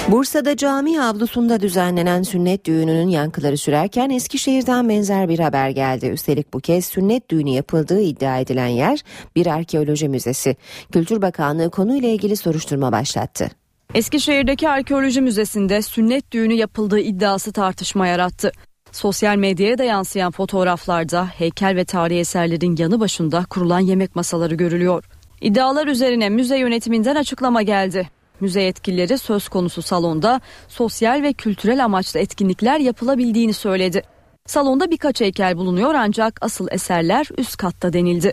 [0.09, 6.07] Bursa'da cami avlusunda düzenlenen sünnet düğününün yankıları sürerken Eskişehir'den benzer bir haber geldi.
[6.07, 9.01] Üstelik bu kez sünnet düğünü yapıldığı iddia edilen yer
[9.37, 10.57] bir arkeoloji müzesi.
[10.93, 13.51] Kültür Bakanlığı konuyla ilgili soruşturma başlattı.
[13.95, 18.53] Eskişehir'deki arkeoloji müzesinde sünnet düğünü yapıldığı iddiası tartışma yarattı.
[18.93, 25.05] Sosyal medyaya da yansıyan fotoğraflarda heykel ve tarihi eserlerin yanı başında kurulan yemek masaları görülüyor.
[25.41, 28.11] İddialar üzerine müze yönetiminden açıklama geldi.
[28.41, 34.03] Müze yetkilileri söz konusu salonda sosyal ve kültürel amaçlı etkinlikler yapılabildiğini söyledi.
[34.47, 38.33] Salonda birkaç heykel bulunuyor ancak asıl eserler üst katta denildi.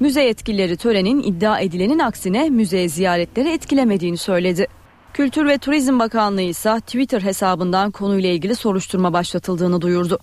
[0.00, 4.66] Müze yetkilileri törenin iddia edilenin aksine müzeye ziyaretleri etkilemediğini söyledi.
[5.14, 10.18] Kültür ve Turizm Bakanlığı ise Twitter hesabından konuyla ilgili soruşturma başlatıldığını duyurdu.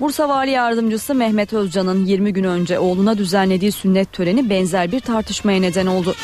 [0.00, 5.60] Bursa Vali Yardımcısı Mehmet Özcan'ın 20 gün önce oğluna düzenlediği sünnet töreni benzer bir tartışmaya
[5.60, 6.14] neden oldu.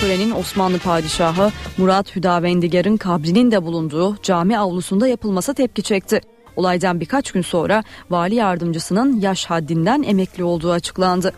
[0.00, 6.20] Törenin Osmanlı Padişahı Murat Hüdavendigar'ın kabrinin de bulunduğu cami avlusunda yapılması tepki çekti.
[6.56, 11.32] Olaydan birkaç gün sonra vali yardımcısının yaş haddinden emekli olduğu açıklandı.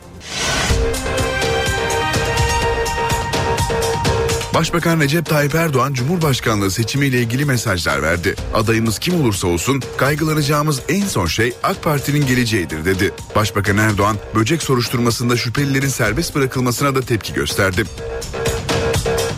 [4.55, 8.35] Başbakan Recep Tayyip Erdoğan Cumhurbaşkanlığı seçimiyle ilgili mesajlar verdi.
[8.55, 13.12] Adayımız kim olursa olsun kaygılanacağımız en son şey AK Parti'nin geleceğidir dedi.
[13.37, 17.85] Başbakan Erdoğan böcek soruşturmasında şüphelilerin serbest bırakılmasına da tepki gösterdi.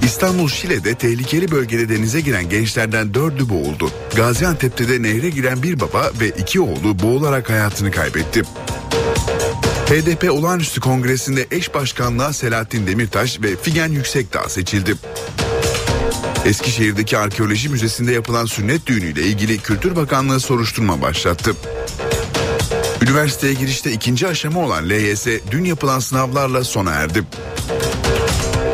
[0.02, 3.90] İstanbul Şile'de tehlikeli bölgede denize giren gençlerden dördü boğuldu.
[4.16, 8.42] Gaziantep'te de nehre giren bir baba ve iki oğlu boğularak hayatını kaybetti.
[9.86, 14.94] HDP olağanüstü kongresinde eş başkanlığa Selahattin Demirtaş ve Figen Yüksekdağ seçildi.
[16.44, 21.56] Eskişehir'deki arkeoloji müzesinde yapılan sünnet düğünüyle ilgili Kültür Bakanlığı soruşturma başlattı.
[23.02, 27.22] Üniversiteye girişte ikinci aşama olan LYS dün yapılan sınavlarla sona erdi.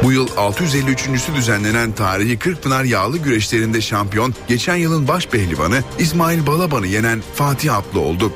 [0.02, 6.86] Bu yıl 653.sü düzenlenen tarihi Kırkpınar yağlı güreşlerinde şampiyon geçen yılın baş pehlivanı İsmail Balaban'ı
[6.86, 8.32] yenen Fatih Atlı oldu.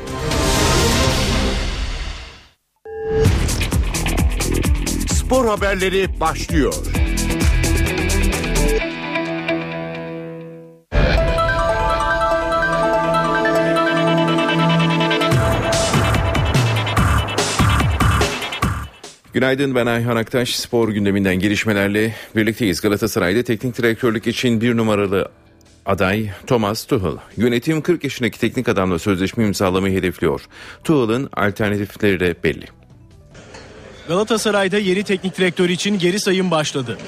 [5.26, 6.74] Spor haberleri başlıyor.
[19.32, 20.56] Günaydın ben Ayhan Aktaş.
[20.56, 22.80] Spor gündeminden gelişmelerle birlikteyiz.
[22.80, 25.30] Galatasaray'da teknik direktörlük için bir numaralı
[25.86, 27.16] aday Thomas Tuchel.
[27.36, 30.40] Yönetim 40 yaşındaki teknik adamla sözleşme imzalamayı hedefliyor.
[30.84, 32.85] Tuchel'ın alternatifleri de belli.
[34.08, 36.98] Galatasaray'da yeni teknik direktör için geri sayım başladı.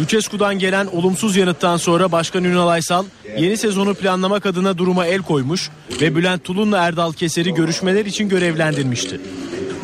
[0.00, 3.04] Lucescu'dan gelen olumsuz yanıttan sonra Başkan Ünal Aysal
[3.38, 9.20] yeni sezonu planlamak adına duruma el koymuş ve Bülent Tulun'la Erdal Keser'i görüşmeler için görevlendirmişti.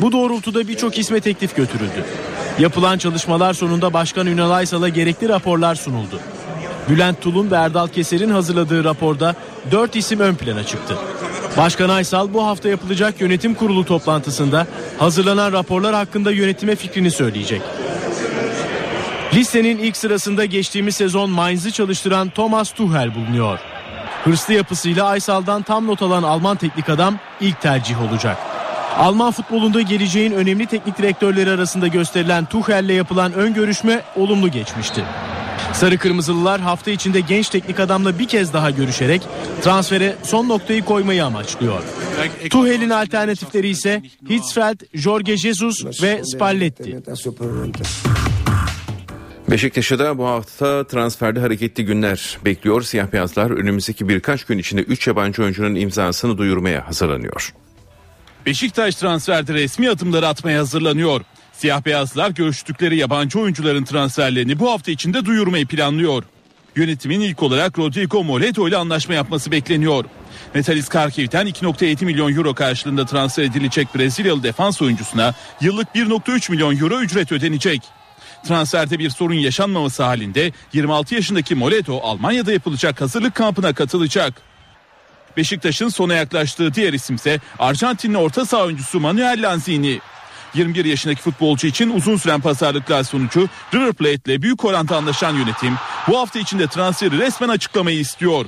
[0.01, 2.05] Bu doğrultuda birçok isme teklif götürüldü.
[2.59, 6.19] Yapılan çalışmalar sonunda Başkan Ünal Aysal'a gerekli raporlar sunuldu.
[6.89, 9.35] Bülent Tulun ve Erdal Keser'in hazırladığı raporda
[9.71, 10.97] 4 isim ön plana çıktı.
[11.57, 14.67] Başkan Aysal bu hafta yapılacak yönetim kurulu toplantısında
[14.99, 17.61] hazırlanan raporlar hakkında yönetime fikrini söyleyecek.
[19.33, 23.59] Listenin ilk sırasında geçtiğimiz sezon Mainz'ı çalıştıran Thomas Tuchel bulunuyor.
[24.23, 28.37] Hırslı yapısıyla Aysal'dan tam not alan Alman teknik adam ilk tercih olacak.
[28.97, 35.03] Alman futbolunda geleceğin önemli teknik direktörleri arasında gösterilen Tuchel'le yapılan ön görüşme olumlu geçmişti.
[35.81, 39.21] Sarı Kırmızılılar hafta içinde genç teknik adamla bir kez daha görüşerek
[39.61, 41.83] transfere son noktayı koymayı amaçlıyor.
[42.49, 46.99] Tuchel'in alternatifleri ise Hitzfeld, Jorge Jesus ve Spalletti.
[49.51, 52.81] Beşiktaş'ı da bu hafta transferde hareketli günler bekliyor.
[52.81, 57.53] Siyah beyazlar önümüzdeki birkaç gün içinde 3 yabancı oyuncunun imzasını duyurmaya hazırlanıyor.
[58.45, 61.21] Beşiktaş transferde resmi adımları atmaya hazırlanıyor.
[61.61, 66.23] Siyah beyazlar görüştükleri yabancı oyuncuların transferlerini bu hafta içinde duyurmayı planlıyor.
[66.75, 70.05] Yönetimin ilk olarak Rodrigo Moleto ile anlaşma yapması bekleniyor.
[70.53, 77.01] Metalist Karkiv'den 2.7 milyon euro karşılığında transfer edilecek Brezilyalı defans oyuncusuna yıllık 1.3 milyon euro
[77.01, 77.81] ücret ödenecek.
[78.47, 84.33] Transferde bir sorun yaşanmaması halinde 26 yaşındaki Moleto Almanya'da yapılacak hazırlık kampına katılacak.
[85.37, 89.99] Beşiktaş'ın sona yaklaştığı diğer isimse Arjantinli orta saha oyuncusu Manuel Lanzini.
[90.53, 95.73] 21 yaşındaki futbolcu için uzun süren pazarlıklar sonucu River Plate ile büyük oranda anlaşan yönetim
[96.07, 98.45] bu hafta içinde transferi resmen açıklamayı istiyor.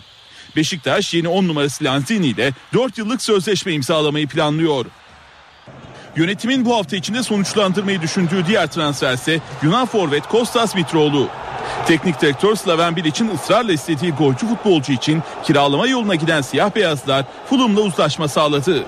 [0.55, 4.85] Beşiktaş yeni 10 numarası Lanzini ile 4 yıllık sözleşme imzalamayı planlıyor.
[6.15, 11.27] Yönetimin bu hafta içinde sonuçlandırmayı düşündüğü diğer transfer ise Yunan forvet Kostas Mitroğlu.
[11.87, 17.81] Teknik direktör Slaven Bilic'in ısrarla istediği golcü futbolcu için kiralama yoluna giden siyah beyazlar Fulham'la
[17.81, 18.85] uzlaşma sağladı.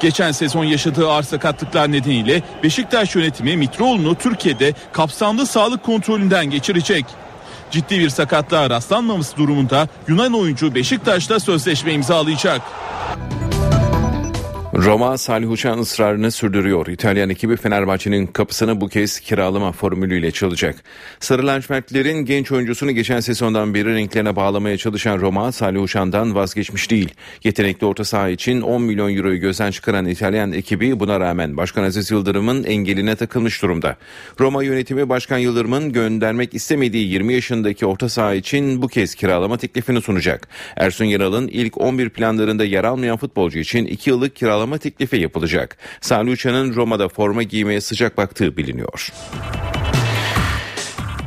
[0.00, 7.04] Geçen sezon yaşadığı ağır sakatlıklar nedeniyle Beşiktaş yönetimi Mitroğlu'nu Türkiye'de kapsamlı sağlık kontrolünden geçirecek.
[7.70, 12.62] Ciddi bir sakatlığa rastlanmaması durumunda Yunan oyuncu Beşiktaş'ta sözleşme imzalayacak.
[14.76, 16.86] Roma Salih Uçan ısrarını sürdürüyor.
[16.86, 20.76] İtalyan ekibi Fenerbahçe'nin kapısını bu kez kiralama formülüyle çalacak.
[21.20, 27.14] Sarı lacivertlilerin genç oyuncusunu geçen sezondan beri renklerine bağlamaya çalışan Roma Salih Uçan'dan vazgeçmiş değil.
[27.44, 32.10] Yetenekli orta saha için 10 milyon euroyu gözden çıkaran İtalyan ekibi buna rağmen Başkan Aziz
[32.10, 33.96] Yıldırım'ın engeline takılmış durumda.
[34.40, 40.00] Roma yönetimi Başkan Yıldırım'ın göndermek istemediği 20 yaşındaki orta saha için bu kez kiralama teklifini
[40.00, 40.48] sunacak.
[40.76, 45.76] Ersun Yanal'ın ilk 11 planlarında yer almayan futbolcu için 2 yıllık kiralama kiralama teklifi yapılacak.
[46.00, 49.12] Salih Uçan'ın Roma'da forma giymeye sıcak baktığı biliniyor.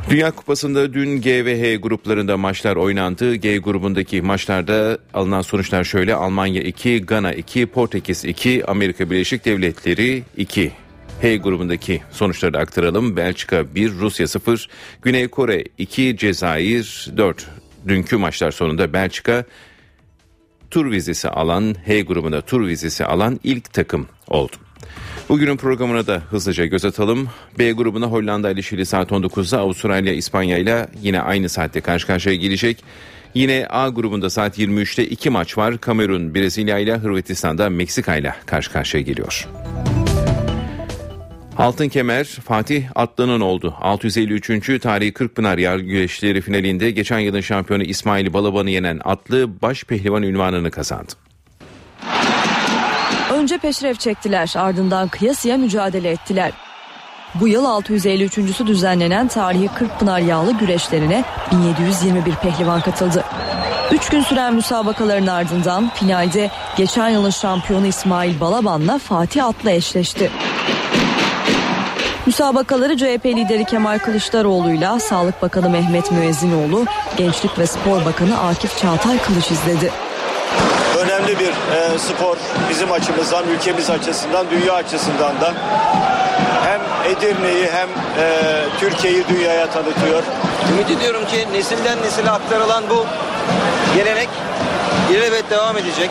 [0.10, 3.36] Dünya Kupası'nda dün G ve H gruplarında maçlar oynandı.
[3.36, 6.16] G grubundaki maçlarda alınan sonuçlar şöyle.
[6.16, 10.72] Almanya 2, Gana 2, Portekiz 2, Amerika Birleşik Devletleri 2.
[11.22, 13.16] H grubundaki sonuçları da aktaralım.
[13.16, 14.68] Belçika 1, Rusya 0,
[15.02, 17.48] Güney Kore 2, Cezayir 4.
[17.88, 19.46] Dünkü maçlar sonunda Belçika
[20.72, 24.56] tur vizesi alan H grubunda tur vizesi alan ilk takım oldu.
[25.30, 27.30] Bugünün programına da hızlıca göz atalım.
[27.60, 32.36] B grubuna Hollanda ile Şili saat 19'da Avustralya İspanya ile yine aynı saatte karşı karşıya
[32.36, 32.84] gelecek.
[33.34, 35.78] Yine A grubunda saat 23'te iki maç var.
[35.78, 39.48] Kamerun Brezilya ile Hırvatistan'da Meksika ile karşı karşıya geliyor.
[41.60, 43.76] Altın kemer Fatih Atlı'nın oldu.
[43.82, 44.82] 653.
[44.82, 50.72] tarihi Kırkpınar Yar Güreşleri finalinde geçen yılın şampiyonu İsmail Balaban'ı yenen Atlı baş pehlivan ünvanını
[50.72, 51.12] kazandı.
[53.34, 56.52] Önce peşref çektiler ardından kıyasıya mücadele ettiler.
[57.36, 63.24] Bu yıl 653.sü düzenlenen tarihi Kırkpınar yağlı güreşlerine 1721 pehlivan katıldı.
[63.92, 70.32] Üç gün süren müsabakaların ardından finalde geçen yılın şampiyonu İsmail Balaban'la Fatih Atlı eşleşti.
[72.30, 76.86] Müsabakaları CHP lideri Kemal Kılıçdaroğlu'yla Sağlık Bakanı Mehmet Müezzinoğlu,
[77.18, 79.92] Gençlik ve Spor Bakanı Akif Çağatay Kılıç izledi.
[81.00, 82.38] Önemli bir e, spor
[82.70, 85.54] bizim açımızdan, ülkemiz açısından, dünya açısından da
[86.64, 87.90] hem Edirne'yi hem
[88.24, 90.24] e, Türkiye'yi dünyaya tanıtıyor.
[90.74, 93.06] Ümit ediyorum ki nesilden nesile aktarılan bu
[93.96, 94.30] gelenek
[95.12, 96.10] ilelebet devam edecek.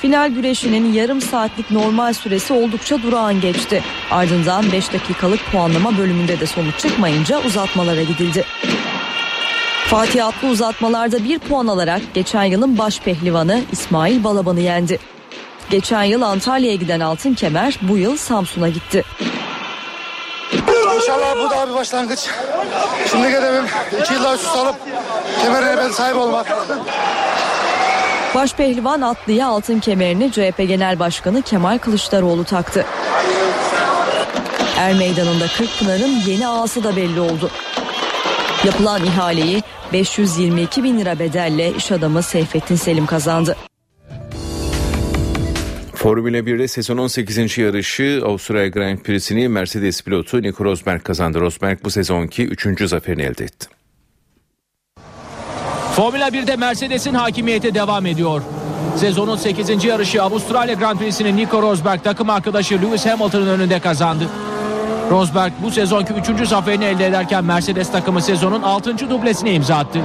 [0.00, 3.82] Final güreşinin yarım saatlik normal süresi oldukça durağan geçti.
[4.10, 8.44] Ardından 5 dakikalık puanlama bölümünde de sonuç çıkmayınca uzatmalara gidildi.
[9.86, 14.98] Fatih Atlı uzatmalarda bir puan alarak geçen yılın baş pehlivanı İsmail Balaban'ı yendi.
[15.70, 19.04] Geçen yıl Antalya'ya giden Altın Kemer bu yıl Samsun'a gitti.
[20.96, 22.28] İnşallah bu da bir başlangıç.
[23.10, 23.64] Şimdi hedefim
[24.00, 24.76] iki yılda üst alıp
[25.42, 26.46] kemerine ben sahip olmak.
[28.34, 32.86] Başpehlivan Atlı'ya altın kemerini CHP Genel Başkanı Kemal Kılıçdaroğlu taktı.
[34.78, 37.50] Er Meydanı'nda Kırkpınar'ın yeni ağası da belli oldu.
[38.64, 39.62] Yapılan ihaleyi
[39.92, 43.56] 522 bin lira bedelle iş adamı Seyfettin Selim kazandı.
[45.94, 47.58] Formula 1'de sezon 18.
[47.58, 51.40] yarışı Avustralya Grand Prix'sini Mercedes pilotu Nico Rosberg kazandı.
[51.40, 52.88] Rosberg bu sezonki 3.
[52.88, 53.79] zaferini elde etti.
[56.00, 58.42] Formula 1'de Mercedes'in hakimiyeti devam ediyor.
[58.96, 59.84] Sezonun 8.
[59.84, 64.24] yarışı Avustralya Grand Prix'sini Nico Rosberg takım arkadaşı Lewis Hamilton'ın önünde kazandı.
[65.10, 66.48] Rosberg bu sezonki 3.
[66.48, 69.10] zaferini elde ederken Mercedes takımı sezonun 6.
[69.10, 69.98] dublesine imza attı.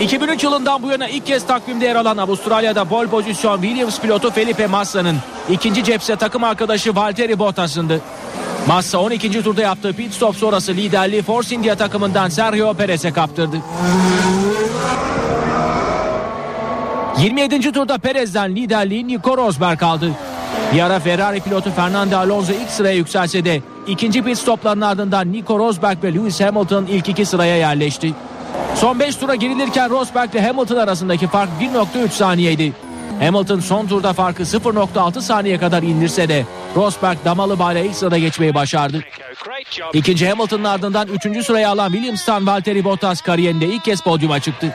[0.00, 4.66] 2003 yılından bu yana ilk kez takvimde yer alan Avustralya'da pole pozisyon Williams pilotu Felipe
[4.66, 5.16] Massa'nın
[5.50, 8.00] ikinci cepse takım arkadaşı Valtteri Bottas'ındı.
[8.66, 9.42] Massa 12.
[9.42, 13.56] turda yaptığı pit stop sonrası liderliği Force India takımından Sergio Perez'e kaptırdı.
[17.18, 17.72] 27.
[17.72, 20.10] turda Perez'den liderliği Nico Rosberg aldı.
[20.74, 25.58] Bir ara Ferrari pilotu Fernando Alonso ilk sıraya yükselse de ikinci pit stopların ardından Nico
[25.58, 28.14] Rosberg ve Lewis Hamilton ilk iki sıraya yerleşti.
[28.74, 31.50] Son 5 tura girilirken Rosberg ile Hamilton arasındaki fark
[31.94, 32.72] 1.3 saniyeydi.
[33.20, 38.54] Hamilton son turda farkı 0.6 saniye kadar indirse de Rosberg damalı bayla ilk sırada geçmeyi
[38.54, 39.04] başardı.
[39.92, 41.46] İkinci Hamilton'ın ardından 3.
[41.46, 44.74] sıraya alan Williams'tan Valtteri Bottas kariyerinde ilk kez podyuma çıktı.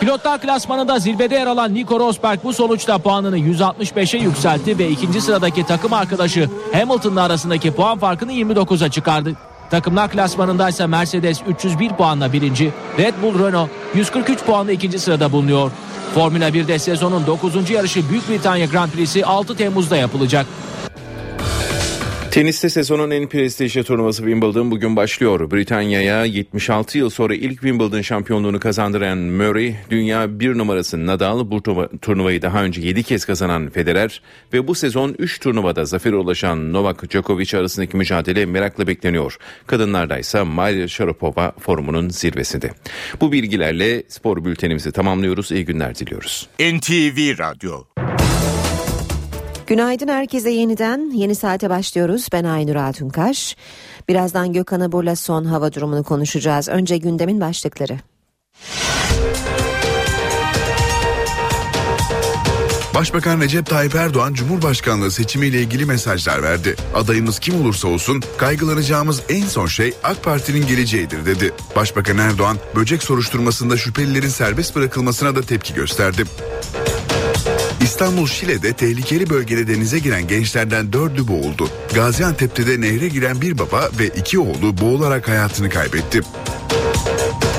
[0.00, 5.66] Pilotlar klasmanında zirvede yer alan Nico Rosberg bu sonuçta puanını 165'e yükseltti ve ikinci sıradaki
[5.66, 9.36] takım arkadaşı Hamilton'la arasındaki puan farkını 29'a çıkardı.
[9.72, 15.70] Takımlar klasmanında ise Mercedes 301 puanla birinci, Red Bull Renault 143 puanla ikinci sırada bulunuyor.
[16.14, 17.70] Formula 1'de sezonun 9.
[17.70, 20.46] yarışı Büyük Britanya Grand Prix'si 6 Temmuz'da yapılacak.
[22.32, 25.50] Teniste sezonun en prestijli turnuvası Wimbledon bugün başlıyor.
[25.50, 31.62] Britanya'ya 76 yıl sonra ilk Wimbledon şampiyonluğunu kazandıran Murray, dünya bir numarası Nadal, bu
[31.98, 37.10] turnuvayı daha önce 7 kez kazanan Federer ve bu sezon 3 turnuvada zafer ulaşan Novak
[37.10, 39.38] Djokovic arasındaki mücadele merakla bekleniyor.
[39.66, 42.70] Kadınlarda ise Maria Sharapova formunun zirvesinde.
[43.20, 45.52] Bu bilgilerle spor bültenimizi tamamlıyoruz.
[45.52, 46.48] İyi günler diliyoruz.
[46.60, 47.84] NTV Radyo
[49.72, 51.10] Günaydın herkese yeniden.
[51.14, 52.26] Yeni saate başlıyoruz.
[52.32, 53.56] Ben Aynur Altunkaş.
[54.08, 56.68] Birazdan Gökhan Abur'la son hava durumunu konuşacağız.
[56.68, 57.98] Önce gündemin başlıkları.
[62.94, 66.76] Başbakan Recep Tayyip Erdoğan Cumhurbaşkanlığı seçimiyle ilgili mesajlar verdi.
[66.94, 71.52] Adayımız kim olursa olsun kaygılanacağımız en son şey AK Parti'nin geleceğidir dedi.
[71.76, 76.24] Başbakan Erdoğan böcek soruşturmasında şüphelilerin serbest bırakılmasına da tepki gösterdi.
[77.92, 81.68] İstanbul Şile'de tehlikeli bölgede denize giren gençlerden dördü boğuldu.
[81.94, 86.20] Gaziantep'te de nehre giren bir baba ve iki oğlu boğularak hayatını kaybetti.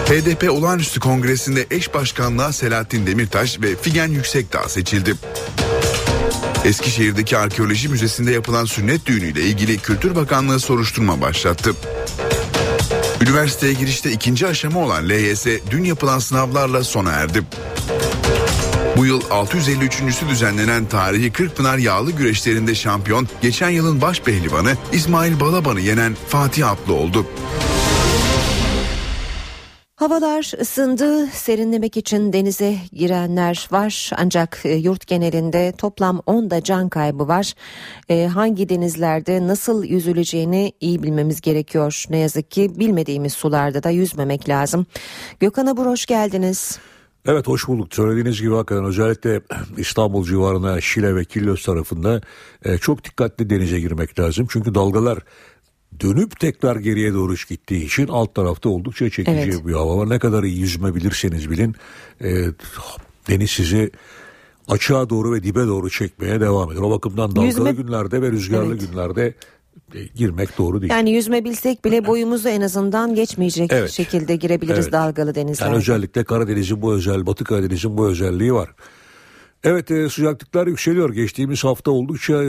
[0.05, 5.15] HDP olağanüstü kongresinde eş başkanlığa Selahattin Demirtaş ve Figen Yüksekdağ seçildi.
[6.65, 11.75] Eskişehir'deki arkeoloji müzesinde yapılan sünnet düğünüyle ilgili Kültür Bakanlığı soruşturma başlattı.
[13.21, 17.43] Üniversiteye girişte ikinci aşama olan LYS dün yapılan sınavlarla sona erdi.
[18.97, 25.79] Bu yıl 653.sü düzenlenen tarihi Kırkpınar yağlı güreşlerinde şampiyon geçen yılın baş pehlivanı İsmail Balaban'ı
[25.79, 27.25] yenen Fatih Atlı oldu.
[29.95, 31.27] Havalar ısındı.
[31.27, 34.11] Serinlemek için denize girenler var.
[34.17, 37.53] Ancak e, yurt genelinde toplam 10 da can kaybı var.
[38.09, 42.05] E, hangi denizlerde nasıl yüzüleceğini iyi bilmemiz gerekiyor.
[42.09, 44.85] Ne yazık ki bilmediğimiz sularda da yüzmemek lazım.
[45.39, 46.79] Gökhan Abur hoş geldiniz.
[47.25, 47.95] Evet hoş bulduk.
[47.95, 49.41] Söylediğiniz gibi hakikaten özellikle
[49.77, 52.21] İstanbul civarına Şile ve Kilyos tarafında
[52.65, 54.47] e, çok dikkatli denize girmek lazım.
[54.49, 55.19] Çünkü dalgalar
[55.99, 59.67] dönüp tekrar geriye doğru gittiği için alt tarafta oldukça çekici evet.
[59.67, 60.09] bir hava var.
[60.09, 61.75] Ne kadar iyi yüzme bilirseniz bilin
[62.21, 62.45] e,
[63.27, 63.91] deniz sizi
[64.67, 66.81] açığa doğru ve dibe doğru çekmeye devam eder.
[66.81, 67.71] O bakımdan dalgalı yüzme...
[67.71, 68.89] günlerde ve rüzgarlı evet.
[68.91, 69.33] günlerde
[70.15, 70.91] girmek doğru değil.
[70.91, 73.89] Yani yüzme bilsek bile boyumuzu en azından geçmeyecek evet.
[73.89, 74.93] şekilde girebiliriz evet.
[74.93, 75.69] dalgalı denizlerde.
[75.69, 78.69] Yani özellikle Karadeniz'in bu özel, Batı Karadeniz'in bu özelliği var.
[79.63, 81.13] Evet e, sıcaklıklar yükseliyor.
[81.13, 82.47] Geçtiğimiz hafta oldukça e,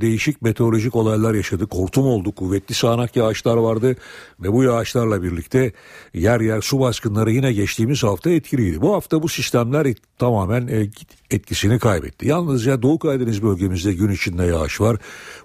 [0.00, 1.74] değişik meteorolojik olaylar yaşadık.
[1.74, 3.96] Hortum oldu, kuvvetli sağanak yağışlar vardı
[4.40, 5.72] ve bu yağışlarla birlikte
[6.14, 8.80] yer yer su baskınları yine geçtiğimiz hafta etkiliydi.
[8.80, 10.90] Bu hafta bu sistemler tamamen e,
[11.30, 12.28] etkisini kaybetti.
[12.28, 14.96] Yalnızca Doğu Karadeniz bölgemizde gün içinde yağış var.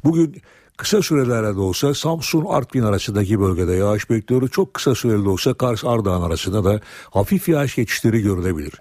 [0.03, 0.41] Bugün
[0.77, 4.51] Kısa sürelerde de olsa Samsun Artvin arasındaki bölgede yağış bekliyoruz.
[4.51, 8.73] Çok kısa süreli de olsa Kars Ardahan arasında da hafif yağış geçişleri görülebilir.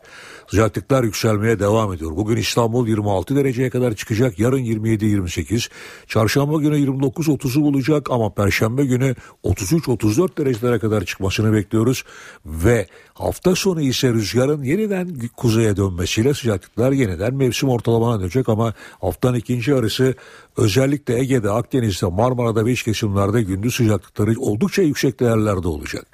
[0.51, 2.16] Sıcaklıklar yükselmeye devam ediyor.
[2.16, 4.38] Bugün İstanbul 26 dereceye kadar çıkacak.
[4.38, 5.68] Yarın 27-28.
[6.07, 12.05] Çarşamba günü 29-30'u bulacak ama Perşembe günü 33-34 derecelere kadar çıkmasını bekliyoruz.
[12.47, 19.36] Ve hafta sonu ise rüzgarın yeniden kuzeye dönmesiyle sıcaklıklar yeniden mevsim ortalamana dönecek ama haftanın
[19.36, 20.14] ikinci yarısı
[20.57, 26.07] özellikle Ege'de, Akdeniz'de, Marmara'da ve iç kesimlerde gündüz sıcaklıkları oldukça yüksek değerlerde olacak.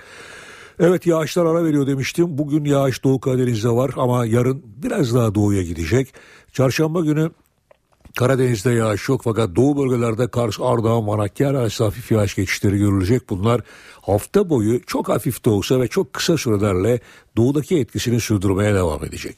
[0.81, 2.39] Evet yağışlar ara veriyor demiştim.
[2.39, 6.15] Bugün yağış Doğu Karadeniz'de var ama yarın biraz daha doğuya gidecek.
[6.53, 7.31] Çarşamba günü
[8.17, 13.31] Karadeniz'de yağış yok fakat doğu bölgelerde Kars, Ardahan, Manakkar arası hafif yağış geçişleri görülecek.
[13.31, 13.61] Bunlar
[14.01, 17.01] hafta boyu çok hafif de olsa ve çok kısa sürelerle
[17.37, 19.37] doğudaki etkisini sürdürmeye devam edecek.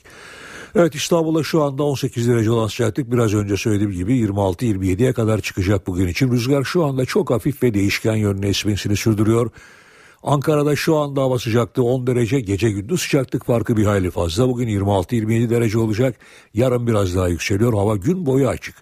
[0.74, 5.86] Evet İstanbul'da şu anda 18 derece olan sıcaklık biraz önce söylediğim gibi 26-27'ye kadar çıkacak
[5.86, 6.30] bugün için.
[6.30, 9.50] Rüzgar şu anda çok hafif ve değişken yönüne esmesini sürdürüyor.
[10.24, 14.48] Ankara'da şu anda hava sıcaklığı 10 derece, gece gündüz sıcaklık farkı bir hayli fazla.
[14.48, 16.16] Bugün 26-27 derece olacak,
[16.54, 17.72] yarın biraz daha yükseliyor.
[17.72, 18.74] Hava gün boyu açık.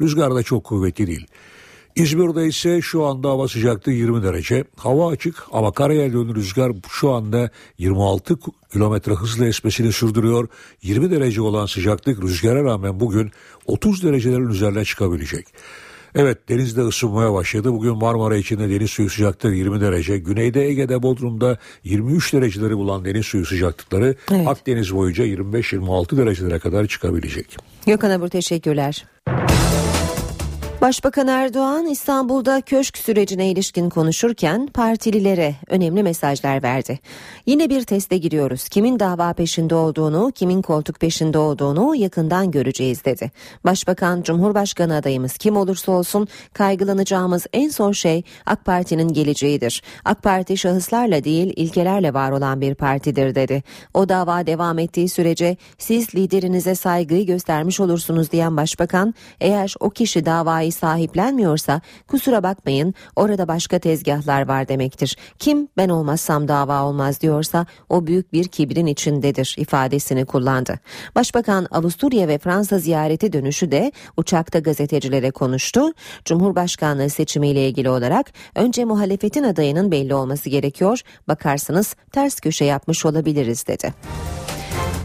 [0.00, 1.26] Rüzgar da çok kuvvetli değil.
[1.96, 4.64] İzmir'de ise şu anda hava sıcaklığı 20 derece.
[4.76, 8.38] Hava açık ama karaya dönü rüzgar şu anda 26
[8.72, 10.48] kilometre hızla esmesini sürdürüyor.
[10.82, 13.30] 20 derece olan sıcaklık rüzgara rağmen bugün
[13.66, 15.46] 30 derecelerin üzerine çıkabilecek.
[16.14, 17.72] Evet denizde ısınmaya başladı.
[17.72, 20.18] Bugün Marmara içinde deniz suyu sıcaklığı 20 derece.
[20.18, 24.48] Güneyde Ege'de Bodrum'da 23 dereceleri bulan deniz suyu sıcaklıkları evet.
[24.48, 27.56] Akdeniz boyunca 25-26 derecelere kadar çıkabilecek.
[27.86, 29.04] Gökhan Abur teşekkürler.
[30.80, 36.98] Başbakan Erdoğan İstanbul'da köşk sürecine ilişkin konuşurken partililere önemli mesajlar verdi.
[37.46, 38.68] Yine bir teste giriyoruz.
[38.68, 43.30] Kimin dava peşinde olduğunu, kimin koltuk peşinde olduğunu yakından göreceğiz dedi.
[43.64, 49.82] Başbakan Cumhurbaşkanı adayımız kim olursa olsun kaygılanacağımız en son şey AK Parti'nin geleceğidir.
[50.04, 53.62] AK Parti şahıslarla değil ilkelerle var olan bir partidir dedi.
[53.94, 60.26] O dava devam ettiği sürece siz liderinize saygıyı göstermiş olursunuz diyen başbakan eğer o kişi
[60.26, 65.16] davayı parayı sahiplenmiyorsa kusura bakmayın orada başka tezgahlar var demektir.
[65.38, 70.78] Kim ben olmazsam dava olmaz diyorsa o büyük bir kibrin içindedir ifadesini kullandı.
[71.14, 75.92] Başbakan Avusturya ve Fransa ziyareti dönüşü de uçakta gazetecilere konuştu.
[76.24, 81.00] Cumhurbaşkanlığı seçimiyle ilgili olarak önce muhalefetin adayının belli olması gerekiyor.
[81.28, 83.94] Bakarsınız ters köşe yapmış olabiliriz dedi.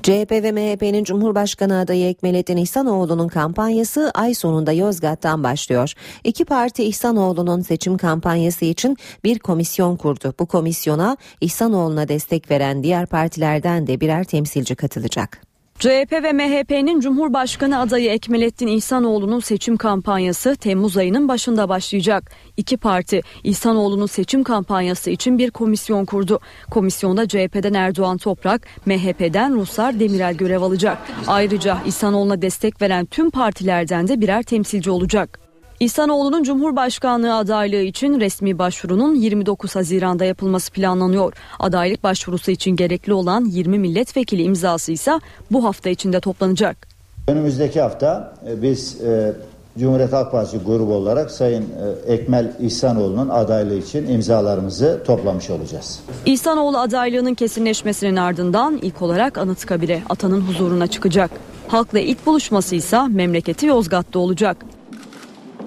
[0.06, 5.94] CHP ve MHP'nin Cumhurbaşkanı adayı Ekmelettin İhsanoğlu'nun kampanyası ay sonunda Yozgat'tan başlıyor.
[6.24, 10.34] İki parti İhsanoğlu'nun seçim kampanyası için bir komisyon kurdu.
[10.40, 15.45] Bu komisyona İhsanoğlu'na destek veren diğer partilerden de birer temsilci katılacak.
[15.80, 22.32] CHP ve MHP'nin Cumhurbaşkanı adayı Ekmelettin İhsanoğlu'nun seçim kampanyası Temmuz ayının başında başlayacak.
[22.58, 26.40] İki parti İhsanoğlu'nun seçim kampanyası için bir komisyon kurdu.
[26.72, 30.98] Komisyonda CHP'den Erdoğan Toprak, MHP'den Ruslar Demirel görev alacak.
[31.28, 35.45] Ayrıca İhsanoğlu'na destek veren tüm partilerden de birer temsilci olacak.
[35.80, 41.34] İhsanoğlu'nun Cumhurbaşkanlığı adaylığı için resmi başvurunun 29 Haziran'da yapılması planlanıyor.
[41.60, 45.20] Adaylık başvurusu için gerekli olan 20 milletvekili imzası ise
[45.52, 46.88] bu hafta içinde toplanacak.
[47.28, 49.34] Önümüzdeki hafta e, biz e,
[49.80, 51.64] Cumhuriyet Halk Partisi grubu olarak Sayın
[52.08, 56.00] e, Ekmel İhsanoğlu'nun adaylığı için imzalarımızı toplamış olacağız.
[56.26, 61.32] İhsanoğlu adaylığının kesinleşmesinin ardından ilk olarak Anıtkabir'e atanın huzuruna çıkacak.
[61.68, 64.58] Halkla ilk buluşması ise memleketi Yozgat'ta olacak.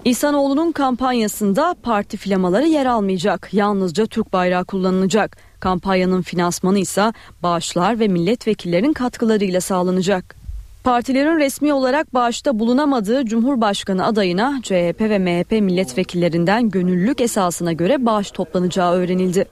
[0.04, 3.48] İhsanoğlu'nun kampanyasında parti flamaları yer almayacak.
[3.52, 5.36] Yalnızca Türk bayrağı kullanılacak.
[5.60, 10.36] Kampanyanın finansmanı ise bağışlar ve milletvekillerinin katkılarıyla sağlanacak.
[10.84, 18.30] Partilerin resmi olarak bağışta bulunamadığı Cumhurbaşkanı adayına CHP ve MHP milletvekillerinden gönüllülük esasına göre bağış
[18.30, 19.46] toplanacağı öğrenildi.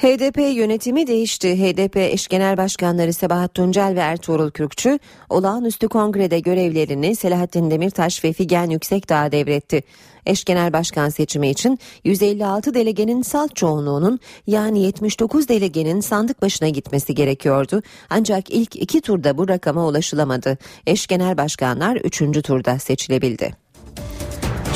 [0.00, 1.56] HDP yönetimi değişti.
[1.62, 4.98] HDP eş genel başkanları Sebahat Tuncel ve Ertuğrul Kürkçü
[5.28, 9.82] olağanüstü kongrede görevlerini Selahattin Demirtaş ve Figen Yüksekdağ'a devretti.
[10.26, 17.14] Eş genel başkan seçimi için 156 delegenin salt çoğunluğunun yani 79 delegenin sandık başına gitmesi
[17.14, 17.82] gerekiyordu.
[18.10, 20.58] Ancak ilk iki turda bu rakama ulaşılamadı.
[20.86, 23.69] Eş genel başkanlar üçüncü turda seçilebildi.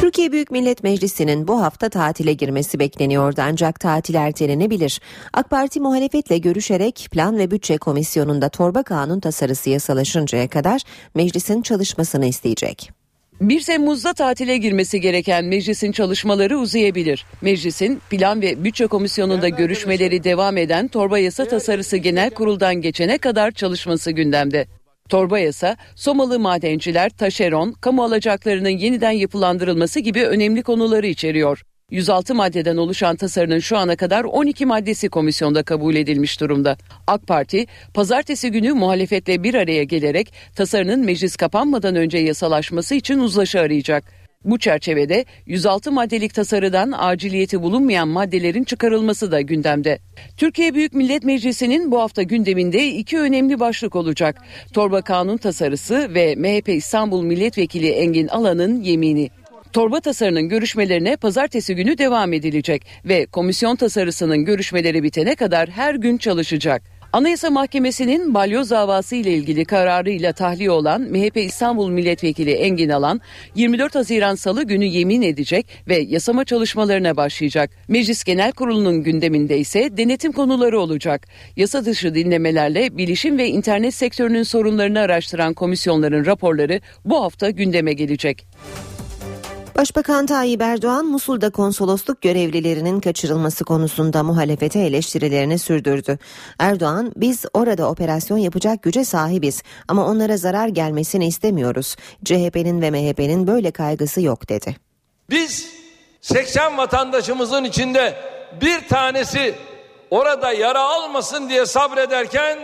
[0.04, 5.00] Türkiye Büyük Millet Meclisi'nin bu hafta tatile girmesi bekleniyordu ancak tatil ertelenebilir.
[5.32, 10.82] AK Parti muhalefetle görüşerek Plan ve Bütçe Komisyonu'nda torba kanun tasarısı yasalaşıncaya kadar
[11.14, 12.90] meclisin çalışmasını isteyecek.
[13.40, 17.26] 1 Temmuz'da tatile girmesi gereken meclisin çalışmaları uzayabilir.
[17.42, 23.50] Meclisin Plan ve Bütçe Komisyonu'nda görüşmeleri devam eden torba yasa tasarısı genel kuruldan geçene kadar
[23.50, 24.66] çalışması gündemde.
[25.14, 31.62] Torba yasa, Somalı madenciler, taşeron, kamu alacaklarının yeniden yapılandırılması gibi önemli konuları içeriyor.
[31.90, 36.76] 106 maddeden oluşan tasarının şu ana kadar 12 maddesi komisyonda kabul edilmiş durumda.
[37.06, 43.60] AK Parti pazartesi günü muhalefetle bir araya gelerek tasarının meclis kapanmadan önce yasalaşması için uzlaşı
[43.60, 44.23] arayacak.
[44.44, 49.98] Bu çerçevede 106 maddelik tasarıdan aciliyeti bulunmayan maddelerin çıkarılması da gündemde.
[50.36, 54.42] Türkiye Büyük Millet Meclisi'nin bu hafta gündeminde iki önemli başlık olacak.
[54.72, 59.30] Torba kanun tasarısı ve MHP İstanbul Milletvekili Engin Alan'ın yemini.
[59.72, 66.18] Torba tasarının görüşmelerine pazartesi günü devam edilecek ve komisyon tasarısının görüşmeleri bitene kadar her gün
[66.18, 66.82] çalışacak.
[67.14, 73.20] Anayasa Mahkemesi'nin balyoz davası ile ilgili kararıyla tahliye olan MHP İstanbul Milletvekili Engin Alan
[73.54, 77.70] 24 Haziran Salı günü yemin edecek ve yasama çalışmalarına başlayacak.
[77.88, 81.26] Meclis Genel Kurulu'nun gündeminde ise denetim konuları olacak.
[81.56, 88.46] Yasa dışı dinlemelerle bilişim ve internet sektörünün sorunlarını araştıran komisyonların raporları bu hafta gündeme gelecek.
[89.76, 96.18] Başbakan Tayyip Erdoğan Musul'da konsolosluk görevlilerinin kaçırılması konusunda muhalefete eleştirilerini sürdürdü.
[96.58, 101.96] Erdoğan biz orada operasyon yapacak güce sahibiz ama onlara zarar gelmesini istemiyoruz.
[102.24, 104.76] CHP'nin ve MHP'nin böyle kaygısı yok dedi.
[105.30, 105.68] Biz
[106.20, 108.14] 80 vatandaşımızın içinde
[108.60, 109.54] bir tanesi
[110.10, 112.58] orada yara almasın diye sabrederken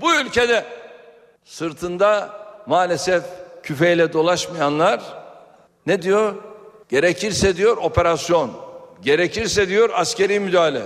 [0.00, 0.64] bu ülkede
[1.44, 2.30] sırtında
[2.66, 3.22] maalesef
[3.62, 5.00] küfeyle dolaşmayanlar
[5.86, 6.53] ne diyor?
[6.88, 8.50] Gerekirse diyor operasyon.
[9.02, 10.82] Gerekirse diyor askeri müdahale.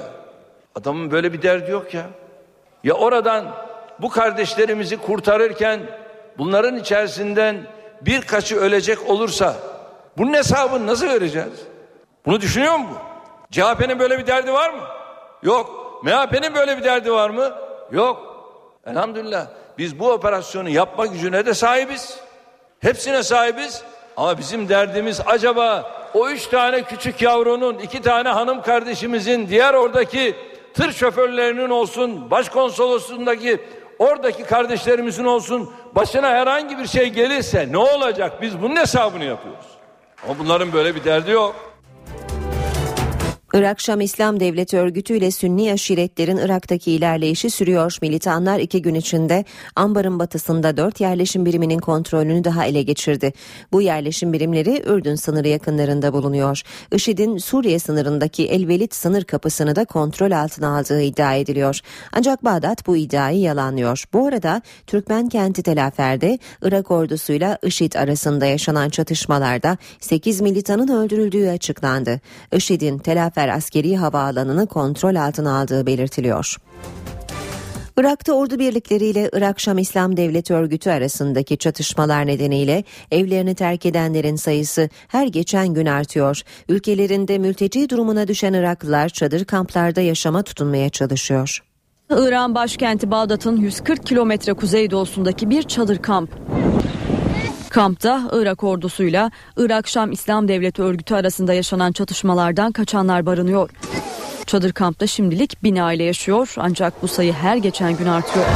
[0.74, 2.06] Adamın böyle bir derdi yok ya.
[2.84, 3.54] Ya oradan
[3.98, 5.80] bu kardeşlerimizi kurtarırken
[6.38, 7.66] bunların içerisinden
[8.00, 9.54] birkaçı ölecek olursa
[10.18, 11.62] bunun hesabını nasıl vereceğiz?
[12.26, 12.88] Bunu düşünüyor mu?
[13.50, 14.82] CHP'nin böyle bir derdi var mı?
[15.42, 15.78] Yok.
[16.04, 17.52] MHP'nin böyle bir derdi var mı?
[17.92, 18.28] Yok.
[18.86, 19.46] Elhamdülillah
[19.78, 22.18] biz bu operasyonu yapma gücüne de sahibiz.
[22.80, 23.82] Hepsine sahibiz.
[24.18, 30.36] Ama bizim derdimiz acaba o üç tane küçük yavrunun, iki tane hanım kardeşimizin, diğer oradaki
[30.74, 33.60] tır şoförlerinin olsun, başkonsolosluğundaki
[33.98, 38.42] oradaki kardeşlerimizin olsun başına herhangi bir şey gelirse ne olacak?
[38.42, 39.66] Biz bunun hesabını yapıyoruz.
[40.24, 41.56] Ama bunların böyle bir derdi yok.
[43.58, 47.96] Irak Şam İslam Devleti örgütü ile Sünni aşiretlerin Irak'taki ilerleyişi sürüyor.
[48.02, 49.44] Militanlar iki gün içinde
[49.76, 53.32] Ambar'ın batısında dört yerleşim biriminin kontrolünü daha ele geçirdi.
[53.72, 56.62] Bu yerleşim birimleri Ürdün sınırı yakınlarında bulunuyor.
[56.92, 61.80] IŞİD'in Suriye sınırındaki Elvelit sınır kapısını da kontrol altına aldığı iddia ediliyor.
[62.12, 64.04] Ancak Bağdat bu iddiayı yalanlıyor.
[64.12, 72.20] Bu arada Türkmen kenti Telafer'de Irak ordusuyla IŞİD arasında yaşanan çatışmalarda 8 militanın öldürüldüğü açıklandı.
[72.52, 76.56] IŞİD'in Telafer Zafer askeri havaalanını kontrol altına aldığı belirtiliyor.
[77.96, 84.88] Irak'ta ordu birlikleriyle Irak Şam İslam Devleti örgütü arasındaki çatışmalar nedeniyle evlerini terk edenlerin sayısı
[85.08, 86.42] her geçen gün artıyor.
[86.68, 91.58] Ülkelerinde mülteci durumuna düşen Iraklılar çadır kamplarda yaşama tutunmaya çalışıyor.
[92.10, 96.30] İran başkenti Bağdat'ın 140 kilometre kuzeydoğusundaki bir çadır kamp.
[97.70, 103.70] Kampta Irak ordusuyla Irak Şam İslam Devleti örgütü arasında yaşanan çatışmalardan kaçanlar barınıyor.
[104.46, 108.46] Çadır kampta şimdilik bin aile yaşıyor ancak bu sayı her geçen gün artıyor.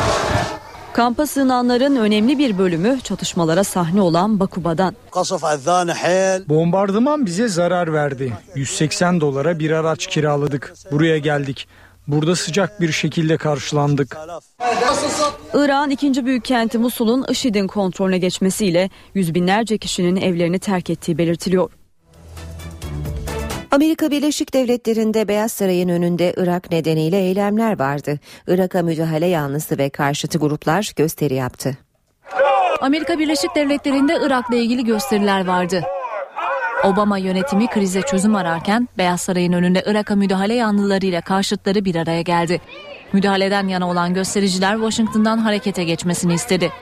[0.92, 4.96] Kampa sığınanların önemli bir bölümü çatışmalara sahne olan Bakuba'dan.
[6.48, 8.32] Bombardıman bize zarar verdi.
[8.54, 10.74] 180 dolara bir araç kiraladık.
[10.92, 11.68] Buraya geldik.
[12.07, 14.16] Burada sıcak bir şekilde karşılandık.
[15.55, 21.70] Irak'ın ikinci büyük kenti Musul'un IŞİD'in kontrolüne geçmesiyle yüz binlerce kişinin evlerini terk ettiği belirtiliyor.
[23.70, 28.20] Amerika Birleşik Devletleri'nde Beyaz Saray'ın önünde Irak nedeniyle eylemler vardı.
[28.46, 31.78] Irak'a müdahale yanlısı ve karşıtı gruplar gösteri yaptı.
[32.80, 35.82] Amerika Birleşik Devletleri'nde Irak'la ilgili gösteriler vardı.
[36.85, 42.61] Obama yönetimi krize çözüm ararken Beyaz Saray'ın önünde Irak'a müdahale yanlılarıyla karşıtları bir araya geldi.
[43.12, 46.72] Müdahaleden yana olan göstericiler Washington'dan harekete geçmesini istedi.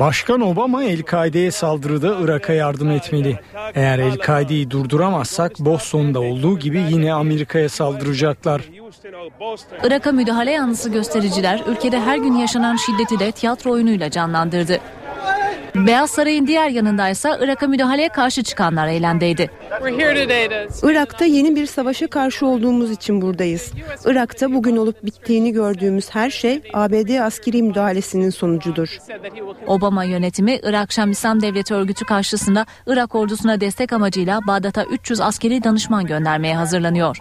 [0.00, 3.38] Başkan Obama El-Kaide'ye saldırıda Irak'a yardım etmeli.
[3.74, 8.62] Eğer El-Kaide'yi durduramazsak Boston'da olduğu gibi yine Amerika'ya saldıracaklar.
[9.84, 14.78] Irak'a müdahale yanlısı göstericiler ülkede her gün yaşanan şiddeti de tiyatro oyunuyla canlandırdı.
[15.74, 19.50] Beyaz Saray'ın diğer yanındaysa Irak'a müdahaleye karşı çıkanlar eylemdeydi.
[20.82, 23.72] Irak'ta yeni bir savaşa karşı olduğumuz için buradayız.
[24.04, 28.98] Irak'ta bugün olup bittiğini gördüğümüz her şey ABD askeri müdahalesinin sonucudur.
[29.66, 35.64] Obama yönetimi Irak Şam İslam Devleti örgütü karşısında Irak ordusuna destek amacıyla Bağdat'a 300 askeri
[35.64, 37.16] danışman göndermeye hazırlanıyor.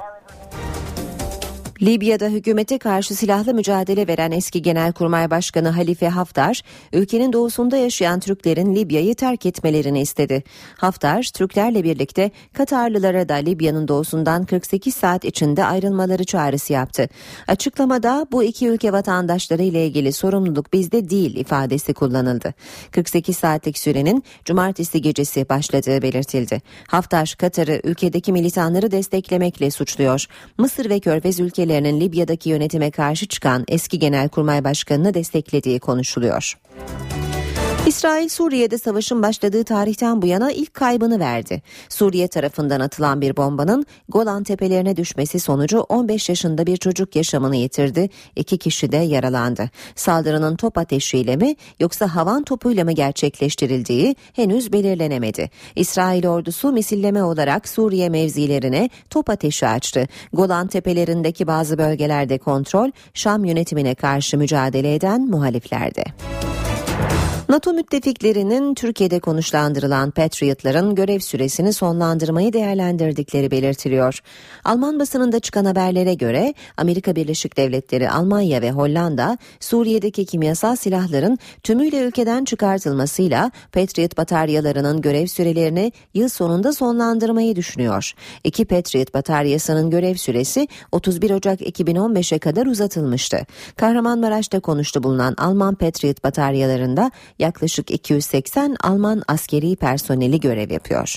[1.81, 6.61] Libya'da hükümete karşı silahlı mücadele veren eski Genelkurmay Başkanı Halife Haftar,
[6.93, 10.43] ülkenin doğusunda yaşayan Türklerin Libya'yı terk etmelerini istedi.
[10.77, 17.09] Haftar, Türklerle birlikte Katarlılara da Libya'nın doğusundan 48 saat içinde ayrılmaları çağrısı yaptı.
[17.47, 22.53] Açıklamada bu iki ülke vatandaşları ile ilgili sorumluluk bizde değil ifadesi kullanıldı.
[22.91, 26.61] 48 saatlik sürenin cumartesi gecesi başladığı belirtildi.
[26.87, 30.25] Haftar, Katar'ı ülkedeki militanları desteklemekle suçluyor.
[30.57, 36.57] Mısır ve Körfez ülkeleri ülkelerinin Libya'daki yönetime karşı çıkan eski Genelkurmay Başkanı'nı desteklediği konuşuluyor.
[37.89, 41.61] İsrail Suriye'de savaşın başladığı tarihten bu yana ilk kaybını verdi.
[41.89, 48.09] Suriye tarafından atılan bir bombanın Golan tepelerine düşmesi sonucu 15 yaşında bir çocuk yaşamını yitirdi.
[48.35, 49.69] İki kişi de yaralandı.
[49.95, 55.49] Saldırının top ateşiyle mi yoksa havan topuyla mı gerçekleştirildiği henüz belirlenemedi.
[55.75, 60.07] İsrail ordusu misilleme olarak Suriye mevzilerine top ateşi açtı.
[60.33, 66.03] Golan tepelerindeki bazı bölgelerde kontrol Şam yönetimine karşı mücadele eden muhaliflerde.
[67.49, 74.19] NATO müttefiklerinin Türkiye'de konuşlandırılan Patriot'ların görev süresini sonlandırmayı değerlendirdikleri belirtiliyor.
[74.63, 81.99] Alman basınında çıkan haberlere göre Amerika Birleşik Devletleri, Almanya ve Hollanda Suriye'deki kimyasal silahların tümüyle
[81.99, 88.13] ülkeden çıkartılmasıyla Patriot bataryalarının görev sürelerini yıl sonunda sonlandırmayı düşünüyor.
[88.43, 93.45] İki Patriot bataryasının görev süresi 31 Ocak 2015'e kadar uzatılmıştı.
[93.75, 101.15] Kahramanmaraş'ta konuştu bulunan Alman Patriot bataryalarında yaklaşık 280 Alman askeri personeli görev yapıyor.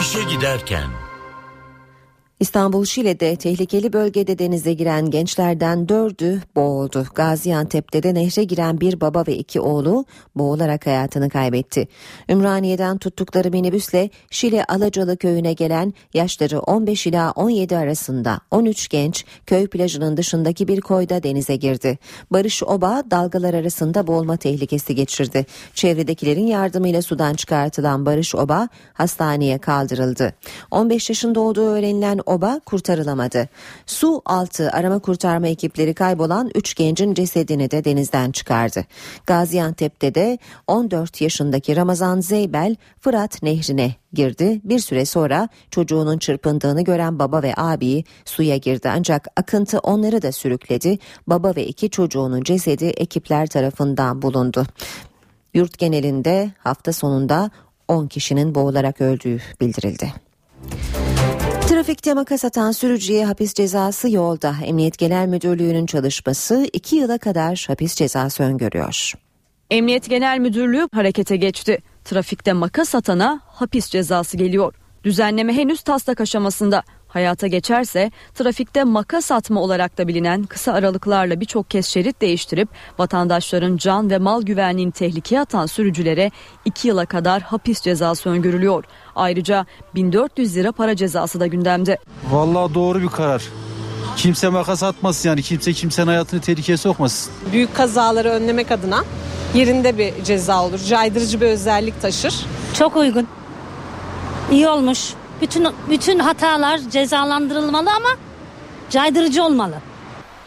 [0.00, 1.03] İşe giderken
[2.44, 7.06] İstanbul Şile'de tehlikeli bölgede denize giren gençlerden dördü boğuldu.
[7.14, 10.04] Gaziantep'te de nehre giren bir baba ve iki oğlu
[10.36, 11.88] boğularak hayatını kaybetti.
[12.28, 19.66] Ümraniye'den tuttukları minibüsle Şile Alacalı köyüne gelen yaşları 15 ila 17 arasında 13 genç köy
[19.66, 21.98] plajının dışındaki bir koyda denize girdi.
[22.30, 25.46] Barış Oba dalgalar arasında boğulma tehlikesi geçirdi.
[25.74, 30.32] Çevredekilerin yardımıyla sudan çıkartılan Barış Oba hastaneye kaldırıldı.
[30.70, 33.48] 15 yaşında olduğu öğrenilen Oba kurtarılamadı.
[33.86, 38.84] Su altı arama kurtarma ekipleri kaybolan 3 gencin cesedini de denizden çıkardı.
[39.26, 44.60] Gaziantep'te de 14 yaşındaki Ramazan Zeybel Fırat Nehri'ne girdi.
[44.64, 50.32] Bir süre sonra çocuğunun çırpındığını gören baba ve abi suya girdi ancak akıntı onları da
[50.32, 50.98] sürükledi.
[51.26, 54.66] Baba ve iki çocuğunun cesedi ekipler tarafından bulundu.
[55.54, 57.50] Yurt genelinde hafta sonunda
[57.88, 60.12] 10 kişinin boğularak öldüğü bildirildi.
[61.74, 64.54] Trafikte makas atan sürücüye hapis cezası yolda.
[64.64, 69.12] Emniyet Genel Müdürlüğü'nün çalışması 2 yıla kadar hapis cezası öngörüyor.
[69.70, 71.78] Emniyet Genel Müdürlüğü harekete geçti.
[72.04, 74.74] Trafikte makas atana hapis cezası geliyor.
[75.04, 76.82] Düzenleme henüz taslak aşamasında.
[77.14, 83.76] Hayata geçerse trafikte makas atma olarak da bilinen kısa aralıklarla birçok kez şerit değiştirip vatandaşların
[83.76, 86.30] can ve mal güvenliğini tehlikeye atan sürücülere
[86.64, 88.84] 2 yıla kadar hapis cezası öngörülüyor.
[89.16, 91.98] Ayrıca 1400 lira para cezası da gündemde.
[92.30, 93.42] Vallahi doğru bir karar.
[94.16, 97.32] Kimse makas atmasın yani kimse kimsenin hayatını tehlikeye sokmasın.
[97.52, 99.04] Büyük kazaları önlemek adına
[99.54, 100.78] yerinde bir ceza olur.
[100.78, 102.34] Caydırıcı bir özellik taşır.
[102.78, 103.28] Çok uygun.
[104.50, 105.14] İyi olmuş.
[105.40, 108.08] Bütün bütün hatalar cezalandırılmalı ama
[108.90, 109.74] caydırıcı olmalı.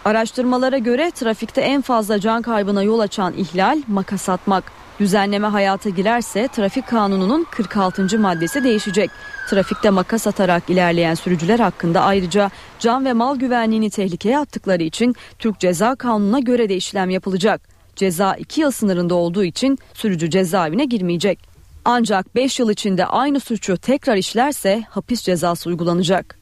[0.06, 4.64] Araştırmalara göre trafikte en fazla can kaybına yol açan ihlal makas atmak.
[5.00, 8.20] Düzenleme hayata girerse trafik kanununun 46.
[8.20, 9.12] maddesi değişecek.
[9.50, 15.60] Trafikte makas atarak ilerleyen sürücüler hakkında ayrıca can ve mal güvenliğini tehlikeye attıkları için Türk
[15.60, 17.62] Ceza Kanunu'na göre de işlem yapılacak.
[17.96, 21.57] Ceza 2 yıl sınırında olduğu için sürücü cezaevine girmeyecek.
[21.90, 26.40] Ancak 5 yıl içinde aynı suçu tekrar işlerse hapis cezası uygulanacak.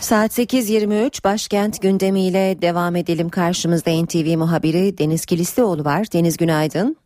[0.00, 3.28] Saat 8.23 başkent gündemiyle devam edelim.
[3.28, 6.06] Karşımızda NTV muhabiri Deniz Kilislioğlu var.
[6.12, 6.96] Deniz günaydın.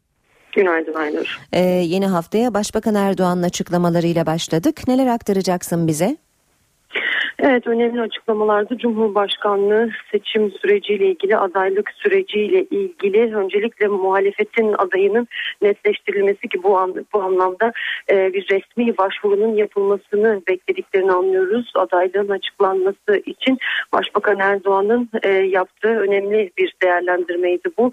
[0.52, 1.38] Günaydın Aynur.
[1.52, 4.88] Ee, yeni haftaya Başbakan Erdoğan'ın açıklamalarıyla başladık.
[4.88, 6.16] Neler aktaracaksın bize?
[7.46, 15.28] Evet önemli açıklamalarda Cumhurbaşkanlığı seçim süreciyle ilgili adaylık süreciyle ilgili öncelikle muhalefetin adayının
[15.62, 17.72] netleştirilmesi ki bu, an, bu anlamda
[18.10, 21.72] e, bir resmi başvurunun yapılmasını beklediklerini anlıyoruz.
[21.74, 23.58] Adaylığın açıklanması için
[23.92, 27.92] Başbakan Erdoğan'ın e, yaptığı önemli bir değerlendirmeydi bu.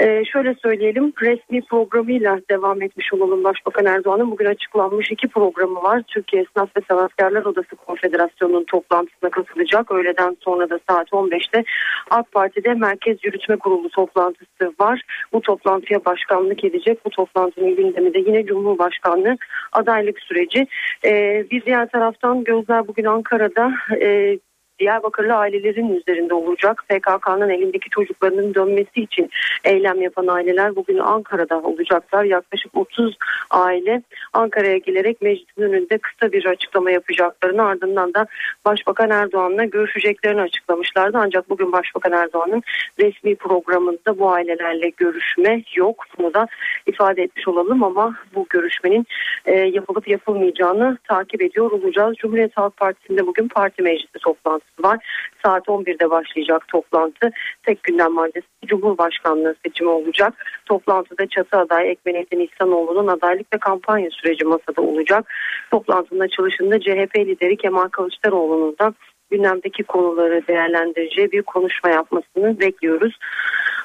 [0.00, 6.02] Ee, şöyle söyleyelim resmi programıyla devam etmiş olalım Başbakan Erdoğan'ın bugün açıklanmış iki programı var.
[6.08, 9.92] Türkiye Esnaf ve Sanatkarlar Odası Konfederasyonu'nun toplantısına katılacak.
[9.92, 11.64] Öğleden sonra da saat 15'te
[12.10, 15.02] AK Parti'de Merkez Yürütme Kurulu toplantısı var.
[15.32, 17.04] Bu toplantıya başkanlık edecek.
[17.04, 19.36] Bu toplantının gündemi de yine Cumhurbaşkanlığı
[19.72, 20.66] adaylık süreci.
[21.04, 24.38] Ee, bir diğer taraftan gözler bugün Ankara'da e,
[24.78, 26.84] Diyarbakırlı ailelerin üzerinde olacak.
[26.88, 29.30] PKK'nın elindeki çocuklarının dönmesi için
[29.64, 32.24] eylem yapan aileler bugün Ankara'da olacaklar.
[32.24, 33.16] Yaklaşık 30
[33.50, 34.02] aile
[34.32, 38.26] Ankara'ya gelerek meclisin önünde kısa bir açıklama yapacaklarını ardından da
[38.64, 41.18] Başbakan Erdoğan'la görüşeceklerini açıklamışlardı.
[41.20, 42.62] Ancak bugün Başbakan Erdoğan'ın
[43.00, 46.04] resmi programında bu ailelerle görüşme yok.
[46.18, 46.46] Bunu da
[46.86, 49.06] ifade etmiş olalım ama bu görüşmenin
[49.46, 52.16] e, yapılıp yapılmayacağını takip ediyor olacağız.
[52.16, 54.98] Cumhuriyet Halk Partisi'nde bugün parti meclisi toplantısı var.
[55.44, 57.30] Saat 11'de başlayacak toplantı.
[57.62, 60.34] Tek gündem maddesi Cumhurbaşkanlığı seçimi olacak.
[60.66, 65.32] Toplantıda çatı aday Ekmenettin İhsanoğlu'nun adaylık ve kampanya süreci masada olacak.
[65.70, 68.94] Toplantının açılışında CHP lideri Kemal Kılıçdaroğlu'nun da
[69.30, 73.18] gündemdeki konuları değerlendireceği bir konuşma yapmasını bekliyoruz.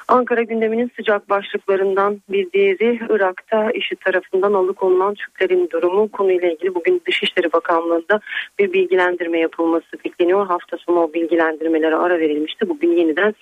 [0.08, 7.02] Ankara gündeminin sıcak başlıklarından bir diğeri Irak'ta işi tarafından alıkonulan Türklerin durumu konuyla ilgili bugün
[7.06, 8.20] Dışişleri Bakanlığı'nda
[8.58, 10.46] bir bilgilendirme yapılması bekleniyor.
[10.46, 12.68] Hafta sonu o bilgilendirmelere ara verilmişti.
[12.68, 13.34] Bugün yeniden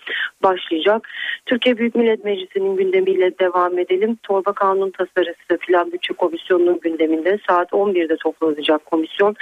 [0.42, 1.08] başlayacak.
[1.46, 4.18] Türkiye Büyük Millet Meclisi'nin gündemiyle devam edelim.
[4.22, 9.36] Torba Kanun Tasarısı Plan Bütçe Komisyonu'nun gündeminde saat 11'de toplanacak komisyon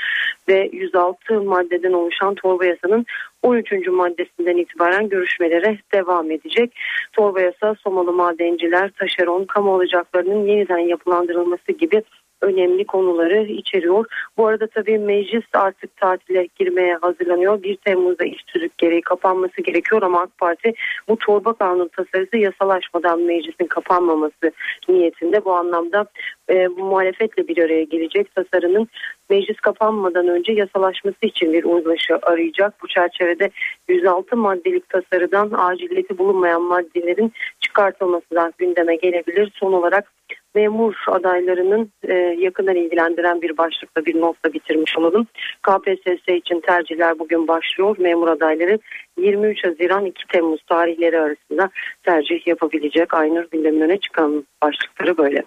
[0.48, 3.06] ve 106 maddeden oluşan torba yasanın
[3.42, 3.72] 13.
[3.88, 6.72] maddesinden itibaren görüşmelere devam edecek.
[7.12, 12.02] Torba yasa Somalı madenciler, taşeron, kamu alacaklarının yeniden yapılandırılması gibi
[12.42, 14.04] önemli konuları içeriyor.
[14.36, 17.62] Bu arada tabii meclis artık tatile girmeye hazırlanıyor.
[17.62, 20.72] 1 Temmuz'da iş tüzük gereği kapanması gerekiyor ama AK Parti
[21.08, 24.52] bu torba kanun tasarısı yasalaşmadan meclisin kapanmaması
[24.88, 25.44] niyetinde.
[25.44, 26.06] Bu anlamda
[26.50, 28.88] e, bu muhalefetle bir araya gelecek tasarının
[29.30, 32.74] meclis kapanmadan önce yasalaşması için bir uzlaşı arayacak.
[32.82, 33.50] Bu çerçevede
[33.88, 39.52] 106 maddelik tasarıdan aciliyeti bulunmayan maddelerin çıkartılması da gündeme gelebilir.
[39.54, 40.12] Son olarak
[40.54, 45.26] memur adaylarının e, yakından ilgilendiren bir başlıkla bir notla bitirmiş olalım.
[45.62, 47.96] KPSS için tercihler bugün başlıyor.
[47.98, 48.78] Memur adayları
[49.18, 51.70] 23 Haziran 2 Temmuz tarihleri arasında
[52.02, 53.14] tercih yapabilecek.
[53.14, 55.44] Aynur gündemin öne çıkan başlıkları böyle.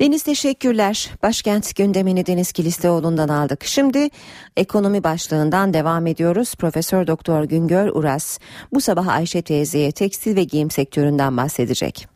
[0.00, 1.10] Deniz teşekkürler.
[1.22, 3.64] Başkent gündemini Deniz Kilisteoğlu'ndan aldık.
[3.64, 4.08] Şimdi
[4.56, 6.54] ekonomi başlığından devam ediyoruz.
[6.54, 8.38] Profesör Doktor Güngör Uras
[8.72, 12.06] bu sabah Ayşe teyzeye tekstil ve giyim sektöründen bahsedecek.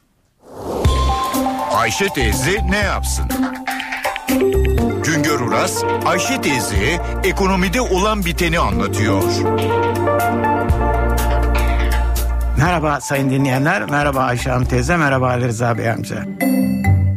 [1.75, 3.25] Ayşe teyze ne yapsın?
[5.05, 9.23] Güngör Uras, Ayşe teyze ekonomide olan biteni anlatıyor.
[12.59, 16.25] Merhaba sayın dinleyenler, merhaba Ayşe Hanım teyze, merhaba Ali Rıza Bey amca.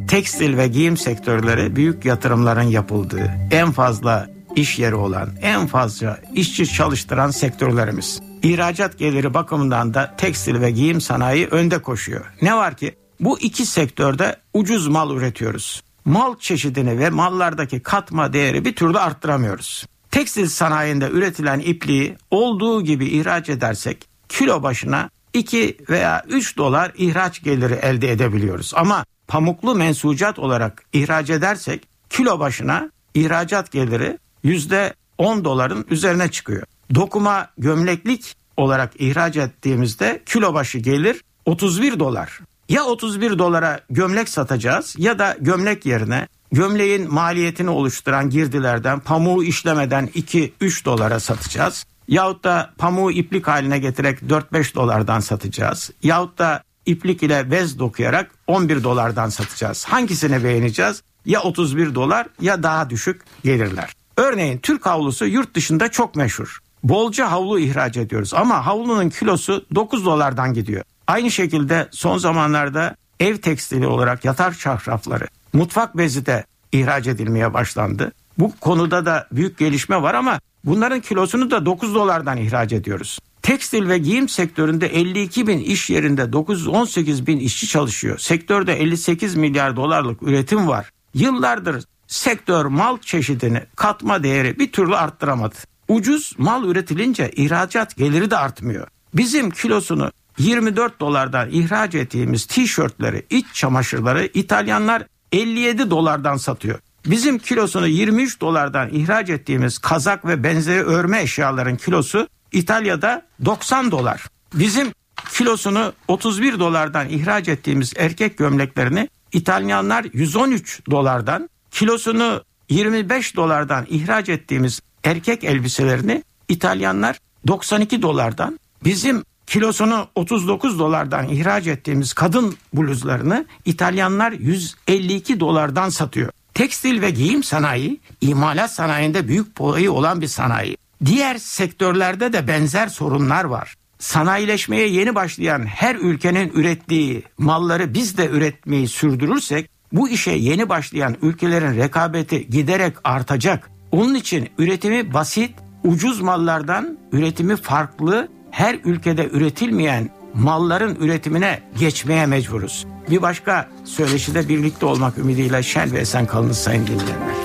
[0.08, 6.68] Tekstil ve giyim sektörleri büyük yatırımların yapıldığı, en fazla iş yeri olan, en fazla işçi
[6.68, 8.22] çalıştıran sektörlerimiz.
[8.44, 12.26] İhracat geliri bakımından da tekstil ve giyim sanayi önde koşuyor.
[12.42, 15.84] Ne var ki bu iki sektörde ucuz mal üretiyoruz.
[16.06, 19.86] Mal çeşidini ve mallardaki katma değeri bir türlü arttıramıyoruz.
[20.12, 27.44] Tekstil sanayinde üretilen ipliği olduğu gibi ihraç edersek kilo başına 2 veya 3 dolar ihraç
[27.44, 28.72] geliri elde edebiliyoruz.
[28.76, 36.64] Ama pamuklu mensucat olarak ihraç edersek kilo başına ihracat geliri yüzde 10 doların üzerine çıkıyor.
[36.96, 42.40] Dokuma gömleklik olarak ihraç ettiğimizde kilo başı gelir 31 dolar.
[42.70, 50.08] Ya 31 dolara gömlek satacağız ya da gömlek yerine gömleğin maliyetini oluşturan girdilerden pamuğu işlemeden
[50.08, 51.86] 2-3 dolara satacağız.
[52.08, 55.92] Yahut da pamuğu iplik haline getirerek 4-5 dolardan satacağız.
[56.04, 59.86] Yahut da iplik ile bez dokuyarak 11 dolardan satacağız.
[59.86, 61.04] Hangisini beğeneceğiz?
[61.26, 63.94] Ya 31 dolar ya daha düşük gelirler.
[64.18, 66.60] Örneğin Türk havlusu yurt dışında çok meşhur.
[66.84, 70.84] Bolca havlu ihraç ediyoruz ama havlunun kilosu 9 dolardan gidiyor.
[71.08, 78.12] Aynı şekilde son zamanlarda ev tekstili olarak yatar çarşafları, mutfak bezi de ihraç edilmeye başlandı.
[78.38, 83.20] Bu konuda da büyük gelişme var ama bunların kilosunu da 9 dolardan ihraç ediyoruz.
[83.42, 88.18] Tekstil ve giyim sektöründe 52 bin iş yerinde 918 bin işçi çalışıyor.
[88.18, 90.92] Sektörde 58 milyar dolarlık üretim var.
[91.14, 95.56] Yıllardır sektör mal çeşidini, katma değeri bir türlü arttıramadı.
[95.88, 98.88] Ucuz mal üretilince ihracat geliri de artmıyor.
[99.14, 106.80] Bizim kilosunu 24 dolardan ihraç ettiğimiz tişörtleri, iç çamaşırları İtalyanlar 57 dolardan satıyor.
[107.06, 114.26] Bizim kilosunu 23 dolardan ihraç ettiğimiz kazak ve benzeri örme eşyaların kilosu İtalya'da 90 dolar.
[114.54, 114.88] Bizim
[115.34, 124.82] kilosunu 31 dolardan ihraç ettiğimiz erkek gömleklerini İtalyanlar 113 dolardan, kilosunu 25 dolardan ihraç ettiğimiz
[125.04, 127.18] erkek elbiselerini İtalyanlar
[127.48, 136.30] 92 dolardan, bizim kilosunu 39 dolardan ihraç ettiğimiz kadın bluzlarını İtalyanlar 152 dolardan satıyor.
[136.54, 140.78] Tekstil ve giyim sanayi imalat sanayinde büyük payı olan bir sanayi.
[141.06, 143.76] Diğer sektörlerde de benzer sorunlar var.
[144.00, 151.16] Sanayileşmeye yeni başlayan her ülkenin ürettiği malları biz de üretmeyi sürdürürsek bu işe yeni başlayan
[151.22, 153.70] ülkelerin rekabeti giderek artacak.
[153.92, 155.52] Onun için üretimi basit,
[155.84, 162.86] ucuz mallardan üretimi farklı, her ülkede üretilmeyen malların üretimine geçmeye mecburuz.
[163.10, 167.38] Bir başka söyleşide birlikte olmak ümidiyle şen ve esen kalınız sayın dinleyenler.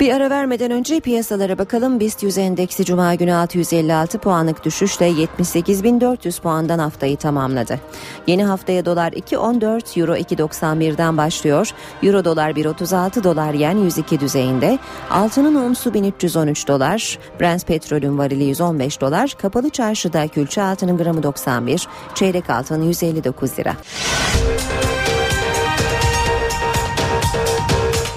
[0.00, 2.00] Bir ara vermeden önce piyasalara bakalım.
[2.00, 7.80] BIST 100 endeksi Cuma günü 656 puanlık düşüşle 78.400 puandan haftayı tamamladı.
[8.26, 11.70] Yeni haftaya dolar 2.14, euro 2.91'den başlıyor.
[12.02, 14.78] Euro dolar 1.36, dolar yen 102 düzeyinde.
[15.10, 17.18] Altının onsu 1313 dolar.
[17.40, 19.34] Brent petrolün varili 115 dolar.
[19.42, 23.76] Kapalı çarşıda külçe altının gramı 91, çeyrek altın 159 lira.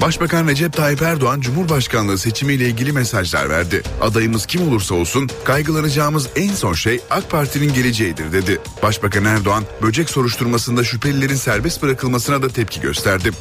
[0.04, 3.82] Başbakan Recep Tayyip Erdoğan Cumhurbaşkanlığı seçimiyle ilgili mesajlar verdi.
[4.02, 8.60] Adayımız kim olursa olsun kaygılanacağımız en son şey AK Parti'nin geleceğidir dedi.
[8.84, 13.32] Başbakan Erdoğan böcek soruşturmasında şüphelilerin serbest bırakılmasına da tepki gösterdi.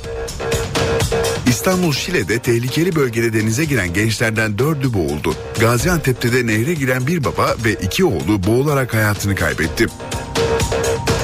[1.47, 5.35] İstanbul Şile'de tehlikeli bölgede denize giren gençlerden dördü boğuldu.
[5.61, 9.87] Gaziantep'te de nehre giren bir baba ve iki oğlu boğularak hayatını kaybetti.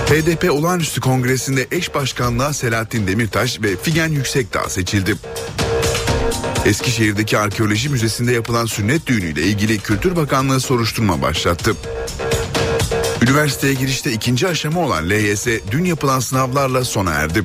[0.09, 5.17] HDP Olağanüstü Kongresi'nde eş başkanlığa Selahattin Demirtaş ve Figen Yüksekdağ seçildi.
[6.65, 11.75] Eskişehir'deki arkeoloji müzesinde yapılan sünnet düğünüyle ilgili Kültür Bakanlığı soruşturma başlattı.
[13.23, 17.45] Üniversiteye girişte ikinci aşama olan LYS dün yapılan sınavlarla sona erdi.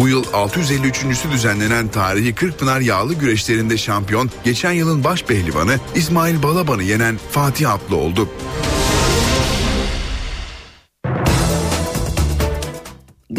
[0.00, 6.82] Bu yıl 653.sü düzenlenen tarihi Kırkpınar yağlı güreşlerinde şampiyon geçen yılın baş pehlivanı İsmail Balaban'ı
[6.82, 8.28] yenen Fatih Atlı oldu.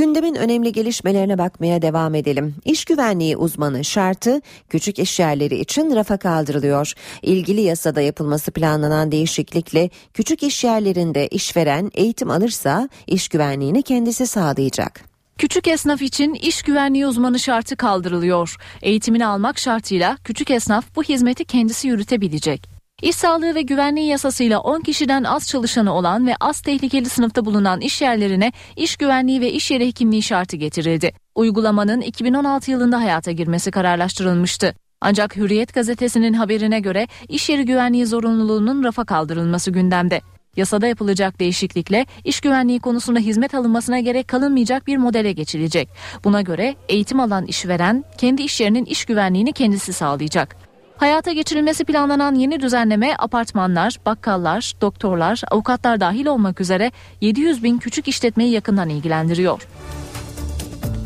[0.02, 2.56] Gündemin önemli gelişmelerine bakmaya devam edelim.
[2.66, 6.93] İş güvenliği uzmanı şartı küçük iş yerleri için rafa kaldırılıyor.
[7.22, 15.02] İlgili yasada yapılması planlanan değişiklikle küçük iş yerlerinde işveren eğitim alırsa iş güvenliğini kendisi sağlayacak.
[15.38, 18.56] Küçük esnaf için iş güvenliği uzmanı şartı kaldırılıyor.
[18.82, 22.71] Eğitimini almak şartıyla küçük esnaf bu hizmeti kendisi yürütebilecek.
[23.02, 27.82] İş sağlığı ve güvenliği yasasıyla 10 kişiden az çalışanı olan ve az tehlikeli sınıfta bulunan
[27.82, 31.12] iş yerlerine iş güvenliği ve iş yeri hekimliği şartı getirildi.
[31.36, 34.76] Uygulamanın 2016 yılında hayata girmesi kararlaştırılmıştı.
[35.02, 40.22] Ancak Hürriyet gazetesinin haberine göre iş yeri güvenliği zorunluluğunun rafa kaldırılması gündemde.
[40.58, 45.89] Yasada yapılacak değişiklikle iş güvenliği konusunda hizmet alınmasına gerek kalınmayacak bir modele geçilecek.
[46.24, 50.71] Buna göre eğitim alan işveren kendi iş yerinin iş güvenliğini kendisi sağlayacak.
[51.02, 56.91] Hayata geçirilmesi planlanan yeni düzenleme apartmanlar, bakkallar, doktorlar, avukatlar dahil olmak üzere
[57.22, 59.68] 700 bin küçük işletmeyi yakından ilgilendiriyor.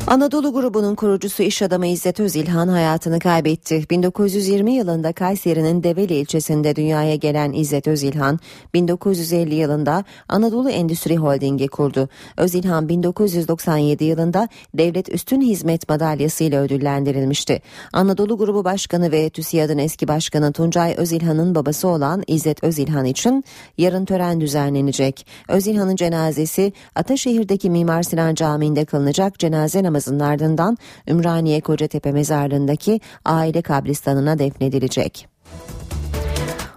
[0.08, 3.84] Anadolu grubunun kurucusu iş adamı İzzet Özilhan hayatını kaybetti.
[3.90, 8.40] 1920 yılında Kayseri'nin Develi ilçesinde dünyaya gelen İzzet Özilhan,
[8.74, 12.08] 1950 yılında Anadolu Endüstri Holding'i kurdu.
[12.36, 17.62] Özilhan 1997 yılında Devlet Üstün Hizmet Madalyası ile ödüllendirilmişti.
[17.92, 23.44] Anadolu Grubu Başkanı ve TÜSİAD'ın eski başkanı Tuncay Özilhan'ın babası olan İzzet Özilhan için
[23.78, 25.26] yarın tören düzenlenecek.
[25.48, 30.78] Özilhan'ın cenazesi Ataşehir'deki Mimar Sinan Camii'nde kılınacak cenaze namazı namazının ardından
[31.08, 35.28] Ümraniye Kocatepe mezarlığındaki aile kabristanına defnedilecek.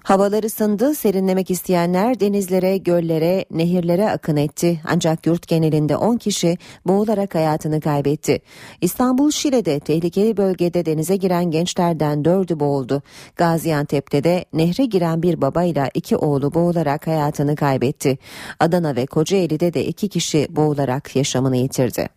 [0.04, 4.82] Havalar ısındı, serinlemek isteyenler denizlere, göllere, nehirlere akın etti.
[4.86, 8.42] Ancak yurt genelinde 10 kişi boğularak hayatını kaybetti.
[8.82, 13.02] İstanbul Şile'de tehlikeli bölgede denize giren gençlerden 4'ü boğuldu.
[13.36, 18.18] Gaziantep'te de nehre giren bir babayla iki oğlu boğularak hayatını kaybetti.
[18.60, 22.10] Adana ve Kocaeli'de de iki kişi boğularak yaşamını yitirdi.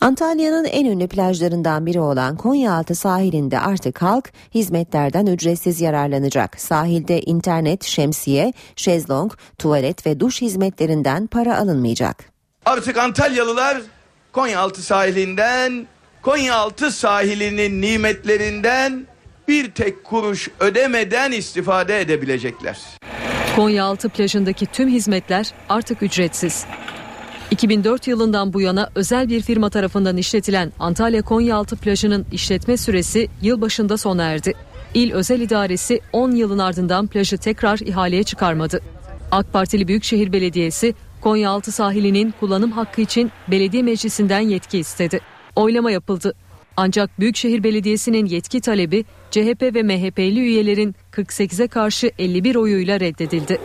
[0.00, 6.60] Antalya'nın en ünlü plajlarından biri olan Konyaaltı sahilinde artık halk hizmetlerden ücretsiz yararlanacak.
[6.60, 12.24] Sahilde internet, şemsiye, şezlong, tuvalet ve duş hizmetlerinden para alınmayacak.
[12.64, 13.78] Artık Antalyalılar
[14.32, 15.86] Konyaaltı sahilinden,
[16.22, 19.06] Konyaaltı sahilinin nimetlerinden
[19.48, 22.78] bir tek kuruş ödemeden istifade edebilecekler.
[23.56, 26.66] Konyaaltı plajındaki tüm hizmetler artık ücretsiz.
[27.50, 33.96] 2004 yılından bu yana özel bir firma tarafından işletilen Antalya Konyaaltı plajının işletme süresi yılbaşında
[33.96, 34.54] sona erdi.
[34.94, 38.80] İl Özel İdaresi 10 yılın ardından plajı tekrar ihaleye çıkarmadı.
[39.30, 45.20] AK Partili Büyükşehir Belediyesi Konyaaltı sahilinin kullanım hakkı için belediye meclisinden yetki istedi.
[45.56, 46.34] Oylama yapıldı.
[46.76, 53.58] Ancak Büyükşehir Belediyesi'nin yetki talebi CHP ve MHP'li üyelerin 48'e karşı 51 oyuyla reddedildi.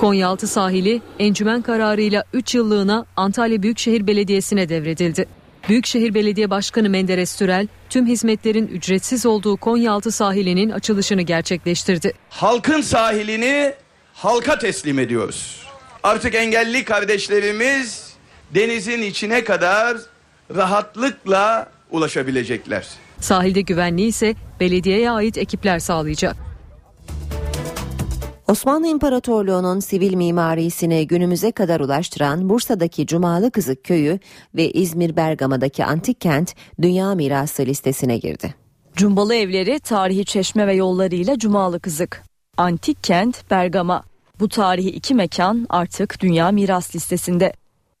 [0.00, 5.26] Konyaaltı sahili encümen kararıyla 3 yıllığına Antalya Büyükşehir Belediyesi'ne devredildi.
[5.68, 12.12] Büyükşehir Belediye Başkanı Menderes Türel tüm hizmetlerin ücretsiz olduğu Konyaaltı sahilinin açılışını gerçekleştirdi.
[12.30, 13.72] Halkın sahilini
[14.14, 15.66] halka teslim ediyoruz.
[16.02, 18.12] Artık engelli kardeşlerimiz
[18.54, 19.96] denizin içine kadar
[20.56, 22.86] rahatlıkla ulaşabilecekler.
[23.20, 26.47] Sahilde güvenliği ise belediyeye ait ekipler sağlayacak.
[28.48, 34.18] Osmanlı İmparatorluğu'nun sivil mimarisini günümüze kadar ulaştıran Bursa'daki Cumalı Kızık Köyü
[34.54, 38.54] ve İzmir Bergama'daki antik kent Dünya Mirası listesine girdi.
[38.96, 42.22] Cumbalı evleri, tarihi çeşme ve yollarıyla Cumalı Kızık.
[42.56, 44.02] Antik kent Bergama.
[44.40, 47.52] Bu tarihi iki mekan artık Dünya Miras listesinde.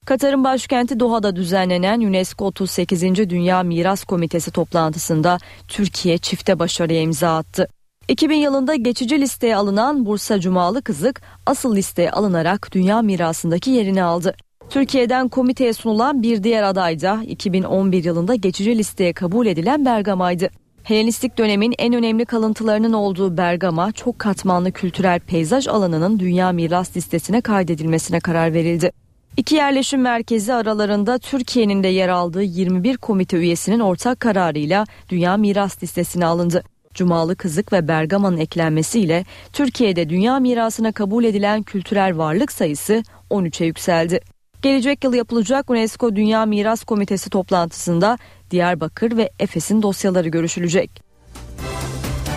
[0.06, 3.02] Katar'ın başkenti Doha'da düzenlenen UNESCO 38.
[3.30, 5.38] Dünya Miras Komitesi toplantısında
[5.68, 7.68] Türkiye çifte başarıya imza attı.
[8.08, 14.34] 2000 yılında geçici listeye alınan Bursa Cumalı Kızık asıl listeye alınarak dünya mirasındaki yerini aldı.
[14.70, 20.48] Türkiye'den komiteye sunulan bir diğer aday da 2011 yılında geçici listeye kabul edilen Bergama'ydı.
[20.82, 27.40] Helenistik dönemin en önemli kalıntılarının olduğu Bergama, çok katmanlı kültürel peyzaj alanının dünya miras listesine
[27.40, 28.92] kaydedilmesine karar verildi.
[29.36, 35.82] İki yerleşim merkezi aralarında Türkiye'nin de yer aldığı 21 komite üyesinin ortak kararıyla dünya miras
[35.82, 36.62] listesine alındı.
[36.94, 44.20] Cumalı Kızık ve Bergama'nın eklenmesiyle Türkiye'de dünya mirasına kabul edilen kültürel varlık sayısı 13'e yükseldi.
[44.62, 48.18] Gelecek yıl yapılacak UNESCO Dünya Miras Komitesi toplantısında
[48.50, 51.02] Diyarbakır ve Efes'in dosyaları görüşülecek.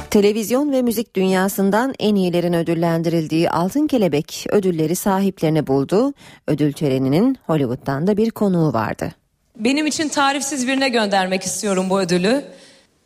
[0.09, 6.13] Televizyon ve müzik dünyasından en iyilerin ödüllendirildiği Altın Kelebek ödülleri sahiplerini buldu.
[6.47, 9.11] Ödül töreninin Hollywood'dan da bir konuğu vardı.
[9.57, 12.43] Benim için tarifsiz birine göndermek istiyorum bu ödülü.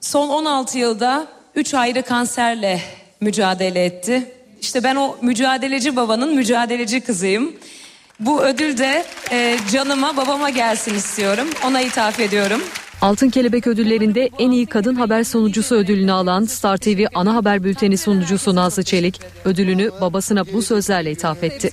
[0.06, 2.82] Son 16 yılda 3 ayrı kanserle
[3.22, 4.32] mücadele etti.
[4.62, 7.54] İşte ben o mücadeleci babanın mücadeleci kızıyım.
[8.20, 11.48] Bu ödül de e, canıma babama gelsin istiyorum.
[11.68, 12.62] Ona ithaf ediyorum.
[13.02, 17.98] Altın Kelebek ödüllerinde en iyi kadın haber sunucusu ödülünü alan Star TV ana haber bülteni
[17.98, 21.72] sunucusu Nazlı Çelik ödülünü babasına bu sözlerle ithaf etti.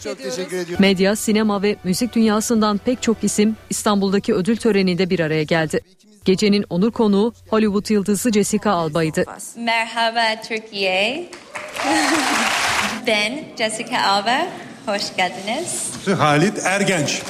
[0.78, 5.80] Medya, sinema ve müzik dünyasından pek çok isim İstanbul'daki ödül töreninde bir araya geldi.
[6.25, 9.25] Gecenin onur konuğu Hollywood yıldızı Jessica Alba'ydı.
[9.57, 11.31] Merhaba Türkiye.
[13.07, 14.47] ben Jessica Alba.
[14.87, 15.91] Hoş geldiniz.
[16.18, 17.23] Halit Ergenç.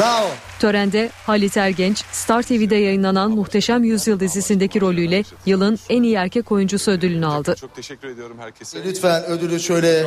[0.00, 0.26] Bravo.
[0.58, 6.90] Törende Halit Ergenç, Star TV'de yayınlanan Muhteşem Yüzyıl dizisindeki rolüyle yılın en iyi erkek oyuncusu
[6.90, 7.54] ödülünü aldı.
[7.60, 8.84] Çok teşekkür ediyorum herkese.
[8.84, 10.06] Lütfen ödülü şöyle...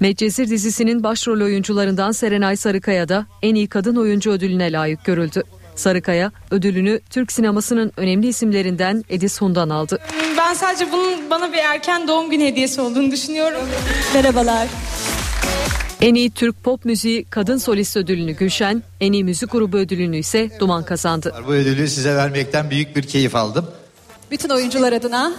[0.00, 5.42] Medcezir dizisinin başrol oyuncularından Serenay Sarıkaya da en iyi kadın oyuncu ödülüne layık görüldü.
[5.78, 9.98] Sarıkaya ödülünü Türk sinemasının önemli isimlerinden Edis Hun'dan aldı.
[10.38, 13.62] Ben sadece bunun bana bir erken doğum günü hediyesi olduğunu düşünüyorum.
[14.14, 14.68] Merhabalar.
[16.00, 20.50] En iyi Türk pop müziği kadın solist ödülünü Gülşen, en iyi müzik grubu ödülünü ise
[20.60, 21.34] Duman kazandı.
[21.46, 23.66] Bu ödülü size vermekten büyük bir keyif aldım.
[24.30, 25.32] Bütün oyuncular adına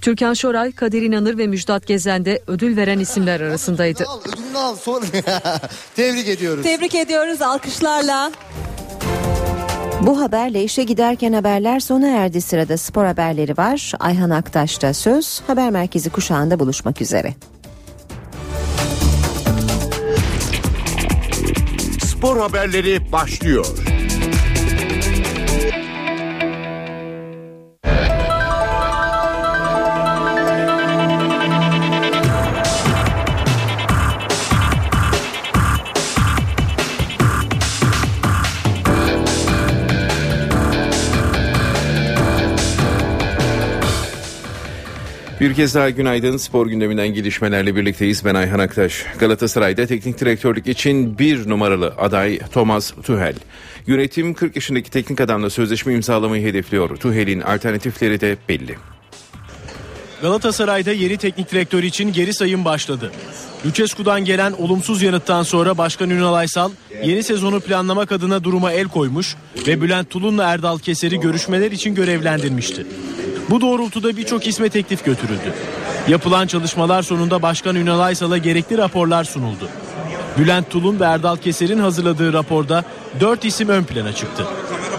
[0.00, 4.04] Türkan Şoray, Kadir İnanır ve Müjdat Gezen de ödül veren isimler arasındaydı.
[4.26, 5.06] Ödülünü al sonra.
[5.96, 6.62] Tebrik ediyoruz.
[6.64, 8.32] Tebrik ediyoruz alkışlarla.
[10.06, 12.40] Bu haberle işe giderken haberler sona erdi.
[12.40, 13.92] Sırada spor haberleri var.
[14.00, 15.40] Ayhan Aktaş'ta söz.
[15.46, 17.34] Haber merkezi kuşağında buluşmak üzere.
[22.00, 23.91] Spor haberleri başlıyor.
[45.42, 46.36] Bir kez daha günaydın.
[46.36, 48.24] Spor gündeminden gelişmelerle birlikteyiz.
[48.24, 49.04] Ben Ayhan Aktaş.
[49.18, 53.34] Galatasaray'da teknik direktörlük için bir numaralı aday Thomas Tuchel.
[53.86, 56.96] Yönetim 40 yaşındaki teknik adamla sözleşme imzalamayı hedefliyor.
[56.96, 58.76] Tuchel'in alternatifleri de belli.
[60.22, 63.12] Galatasaray'da yeni teknik direktör için geri sayım başladı.
[63.66, 66.70] Lucescu'dan gelen olumsuz yanıttan sonra Başkan Ünal Aysal
[67.04, 69.36] yeni sezonu planlamak adına duruma el koymuş
[69.66, 72.86] ve Bülent Tulun'la Erdal Keser'i görüşmeler için görevlendirmişti.
[73.52, 75.54] Bu doğrultuda birçok isme teklif götürüldü.
[76.08, 79.68] Yapılan çalışmalar sonunda Başkan Ünal Aysal'a gerekli raporlar sunuldu.
[80.38, 82.84] Bülent Tulun ve Erdal Keser'in hazırladığı raporda
[83.20, 84.46] 4 isim ön plana çıktı.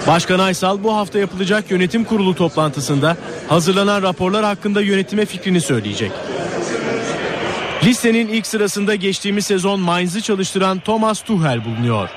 [0.08, 6.12] Başkan Aysal bu hafta yapılacak yönetim kurulu toplantısında hazırlanan raporlar hakkında yönetime fikrini söyleyecek.
[7.84, 12.10] Listenin ilk sırasında geçtiğimiz sezon Mainz'ı çalıştıran Thomas Tuchel bulunuyor.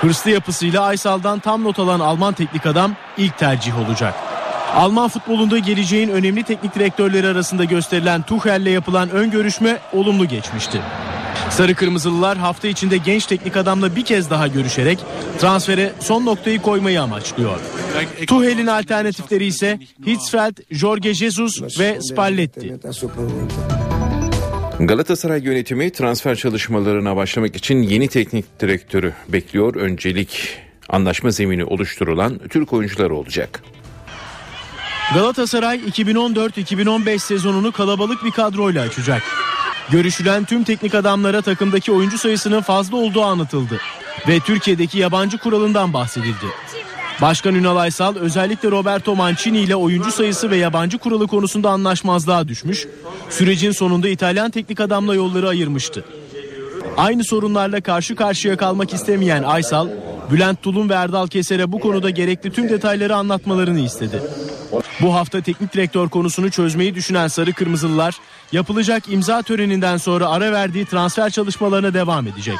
[0.00, 4.29] Hırslı yapısıyla Aysal'dan tam not alan Alman teknik adam ilk tercih olacak.
[4.74, 10.80] Alman futbolunda geleceğin önemli teknik direktörleri arasında gösterilen Tuchel'le yapılan ön görüşme olumlu geçmişti.
[11.50, 14.98] Sarı Kırmızılılar hafta içinde genç teknik adamla bir kez daha görüşerek
[15.38, 17.60] transfere son noktayı koymayı amaçlıyor.
[18.26, 22.74] Tuchel'in alternatifleri ise Hitzfeld, Jorge Jesus ve Spalletti.
[24.80, 29.74] Galatasaray yönetimi transfer çalışmalarına başlamak için yeni teknik direktörü bekliyor.
[29.74, 30.58] Öncelik
[30.88, 33.62] anlaşma zemini oluşturulan Türk oyuncular olacak.
[35.14, 39.22] Galatasaray 2014-2015 sezonunu kalabalık bir kadroyla açacak.
[39.90, 43.80] Görüşülen tüm teknik adamlara takımdaki oyuncu sayısının fazla olduğu anlatıldı
[44.28, 46.46] ve Türkiye'deki yabancı kuralından bahsedildi.
[47.20, 52.86] Başkan Ünal Aysal özellikle Roberto Mancini ile oyuncu sayısı ve yabancı kuralı konusunda anlaşmazlığa düşmüş.
[53.30, 56.04] Sürecin sonunda İtalyan teknik adamla yolları ayırmıştı.
[56.96, 59.88] Aynı sorunlarla karşı karşıya kalmak istemeyen Aysal,
[60.32, 64.22] Bülent Tulun ve Erdal Keser'e bu konuda gerekli tüm detayları anlatmalarını istedi.
[65.00, 68.16] Bu hafta teknik direktör konusunu çözmeyi düşünen Sarı Kırmızılılar
[68.52, 72.58] yapılacak imza töreninden sonra ara verdiği transfer çalışmalarına devam edecek.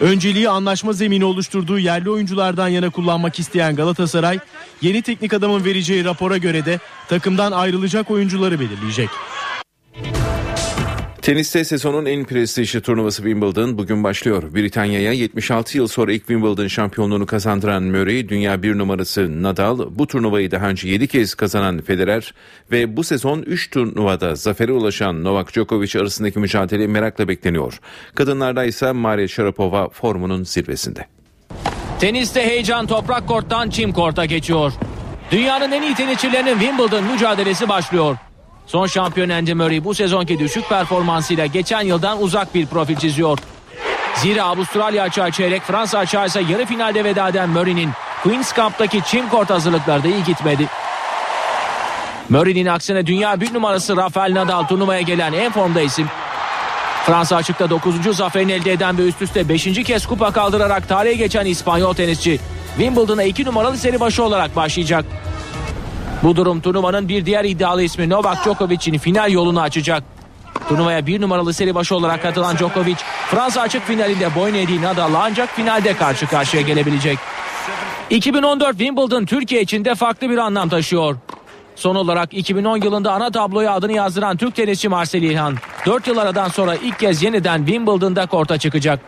[0.00, 4.38] Önceliği anlaşma zemini oluşturduğu yerli oyunculardan yana kullanmak isteyen Galatasaray,
[4.82, 6.78] yeni teknik adamın vereceği rapora göre de
[7.08, 9.08] takımdan ayrılacak oyuncuları belirleyecek.
[11.22, 14.54] Teniste sezonun en prestijli turnuvası Wimbledon bugün başlıyor.
[14.54, 20.50] Britanya'ya 76 yıl sonra ilk Wimbledon şampiyonluğunu kazandıran Murray, dünya bir numarası Nadal, bu turnuvayı
[20.50, 22.34] daha önce 7 kez kazanan Federer
[22.72, 27.80] ve bu sezon 3 turnuvada zafere ulaşan Novak Djokovic arasındaki mücadele merakla bekleniyor.
[28.14, 31.06] Kadınlarda ise Maria Sharapova formunun zirvesinde.
[32.00, 34.72] Teniste heyecan toprak korttan çim korta geçiyor.
[35.30, 38.16] Dünyanın en iyi tenisçilerinin Wimbledon mücadelesi başlıyor.
[38.66, 43.38] Son şampiyon Andy Murray bu sezonki düşük performansıyla geçen yıldan uzak bir profil çiziyor.
[44.14, 47.90] Zira Avustralya açığı çeyrek Fransa açığı ise yarı finalde veda eden Murray'nin
[48.22, 50.66] Queen's Cup'taki çim kort hazırlıkları da iyi gitmedi.
[52.28, 56.08] Murray'nin aksine dünya bir numarası Rafael Nadal turnuvaya gelen en formda isim.
[57.06, 58.16] Fransa açıkta 9.
[58.16, 59.64] zaferini elde eden ve üst üste 5.
[59.84, 62.40] kez kupa kaldırarak tarihe geçen İspanyol tenisçi
[62.76, 65.04] Wimbledon'a 2 numaralı seri başı olarak başlayacak.
[66.22, 70.02] Bu durum turnuvanın bir diğer iddialı ismi Novak Djokovic'in final yolunu açacak.
[70.68, 72.96] Turnuvaya bir numaralı seri başı olarak katılan Djokovic,
[73.30, 77.18] Fransa açık finalinde boyun eğdiği Nadal'la ancak finalde karşı karşıya gelebilecek.
[78.10, 81.16] 2014 Wimbledon Türkiye için de farklı bir anlam taşıyor.
[81.76, 85.56] Son olarak 2010 yılında ana tabloya adını yazdıran Türk tenisçi Marcel İlhan,
[85.86, 89.00] 4 yıl aradan sonra ilk kez yeniden Wimbledon'da korta çıkacak.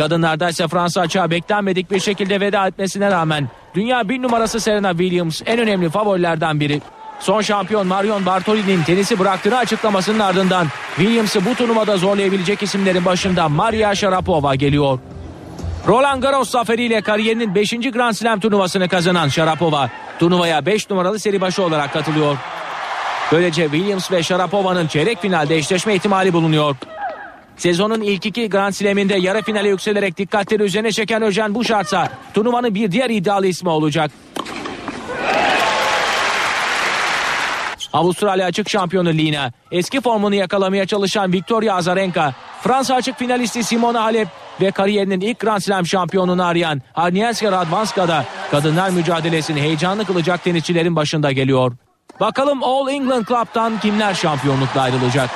[0.00, 5.42] Kadınlarda ise Fransa açığa beklenmedik bir şekilde veda etmesine rağmen dünya bir numarası Serena Williams
[5.46, 6.80] en önemli favorilerden biri.
[7.18, 10.66] Son şampiyon Marion Bartoli'nin tenisi bıraktığını açıklamasının ardından
[10.96, 14.98] Williams'ı bu turnuvada zorlayabilecek isimlerin başında Maria Sharapova geliyor.
[15.88, 17.70] Roland Garros zaferiyle kariyerinin 5.
[17.70, 22.36] Grand Slam turnuvasını kazanan Sharapova turnuvaya 5 numaralı seri başı olarak katılıyor.
[23.32, 26.76] Böylece Williams ve Sharapova'nın çeyrek finalde eşleşme ihtimali bulunuyor.
[27.60, 32.92] Sezonun ilk iki Grand Slam'inde yarı finale yükselerek dikkatleri üzerine çeken Öjen Buşartsa turnuvanın bir
[32.92, 34.10] diğer iddialı ismi olacak.
[37.92, 44.28] Avustralya açık şampiyonu Lina, eski formunu yakalamaya çalışan Victoria Azarenka, Fransa açık finalisti Simona Halep
[44.60, 51.32] ve kariyerinin ilk Grand Slam şampiyonunu arayan Agnieszka Radwanska kadınlar mücadelesini heyecanlı kılacak tenisçilerin başında
[51.32, 51.72] geliyor.
[52.20, 55.30] Bakalım All England Club'tan kimler şampiyonlukla ayrılacak?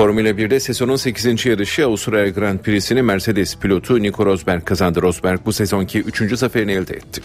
[0.00, 1.46] Formula 1'de sezonun 8.
[1.46, 5.02] yarışı Avustralya Grand Prix'sini Mercedes pilotu Nico Rosberg kazandı.
[5.02, 6.38] Rosberg bu sezonki 3.
[6.38, 7.20] zaferini elde etti.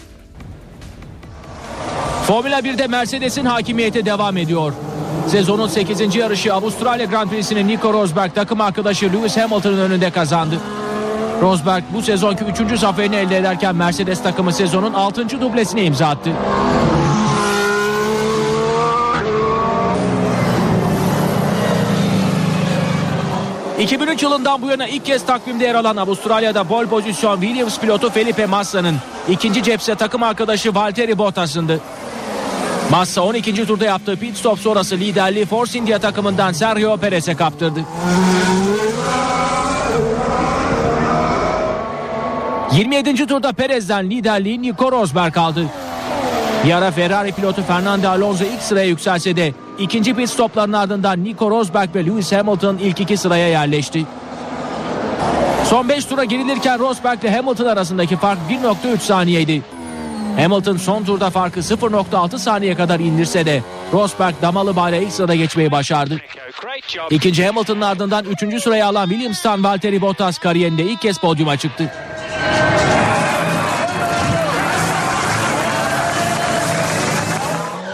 [2.26, 4.72] Formula 1'de Mercedes'in hakimiyeti devam ediyor.
[5.28, 6.16] Sezonun 8.
[6.16, 10.60] yarışı Avustralya Grand Prix'sini Nico Rosberg takım arkadaşı Lewis Hamilton'ın önünde kazandı.
[11.42, 12.78] Rosberg bu sezonki 3.
[12.78, 15.40] zaferini elde ederken Mercedes takımı sezonun 6.
[15.40, 16.30] dublesine imza attı.
[23.78, 28.46] ...2003 yılından bu yana ilk kez takvimde yer alan Avustralya'da pole pozisyon Williams pilotu Felipe
[28.46, 28.96] Massa'nın...
[29.28, 31.80] ...ikinci cepse takım arkadaşı Valtteri Bottas'ındı.
[32.90, 33.66] Massa 12.
[33.66, 37.80] turda yaptığı pit stop sonrası liderliği Force India takımından Sergio Perez'e kaptırdı.
[42.72, 43.26] 27.
[43.26, 45.66] turda Perez'den liderliği Nico Rosberg aldı.
[46.64, 51.50] Bir ara Ferrari pilotu Fernando Alonso ilk sıraya yükselse de ikinci pit stopların ardından Nico
[51.50, 54.06] Rosberg ve Lewis Hamilton ilk iki sıraya yerleşti.
[55.64, 59.62] Son 5 tura girilirken Rosberg ile Hamilton arasındaki fark 1.3 saniyeydi.
[60.36, 63.62] Hamilton son turda farkı 0.6 saniye kadar indirse de
[63.92, 66.16] Rosberg damalı bayrağı ilk sırada geçmeyi başardı.
[67.10, 68.62] İkinci Hamilton'ın ardından 3.
[68.62, 71.92] sıraya alan Williams'tan Valtteri Bottas kariyerinde ilk kez podyuma çıktı.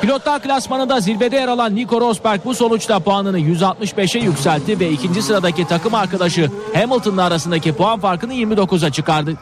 [0.02, 5.66] Pilotlar klasmanında zirvede yer alan Nico Rosberg bu sonuçta puanını 165'e yükseltti ve ikinci sıradaki
[5.66, 9.34] takım arkadaşı Hamilton'la arasındaki puan farkını 29'a çıkardı.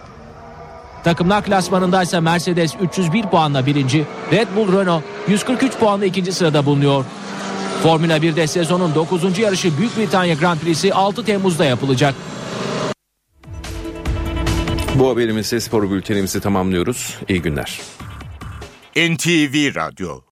[1.05, 7.05] Takımlar klasmanında ise Mercedes 301 puanla birinci, Red Bull Renault 143 puanla ikinci sırada bulunuyor.
[7.82, 9.39] Formula 1'de sezonun 9.
[9.39, 12.15] yarışı Büyük Britanya Grand Prix'si 6 Temmuz'da yapılacak.
[14.95, 17.16] Bu haberimizle spor bültenimizi tamamlıyoruz.
[17.28, 17.81] İyi günler.
[18.97, 20.20] NTV Radyo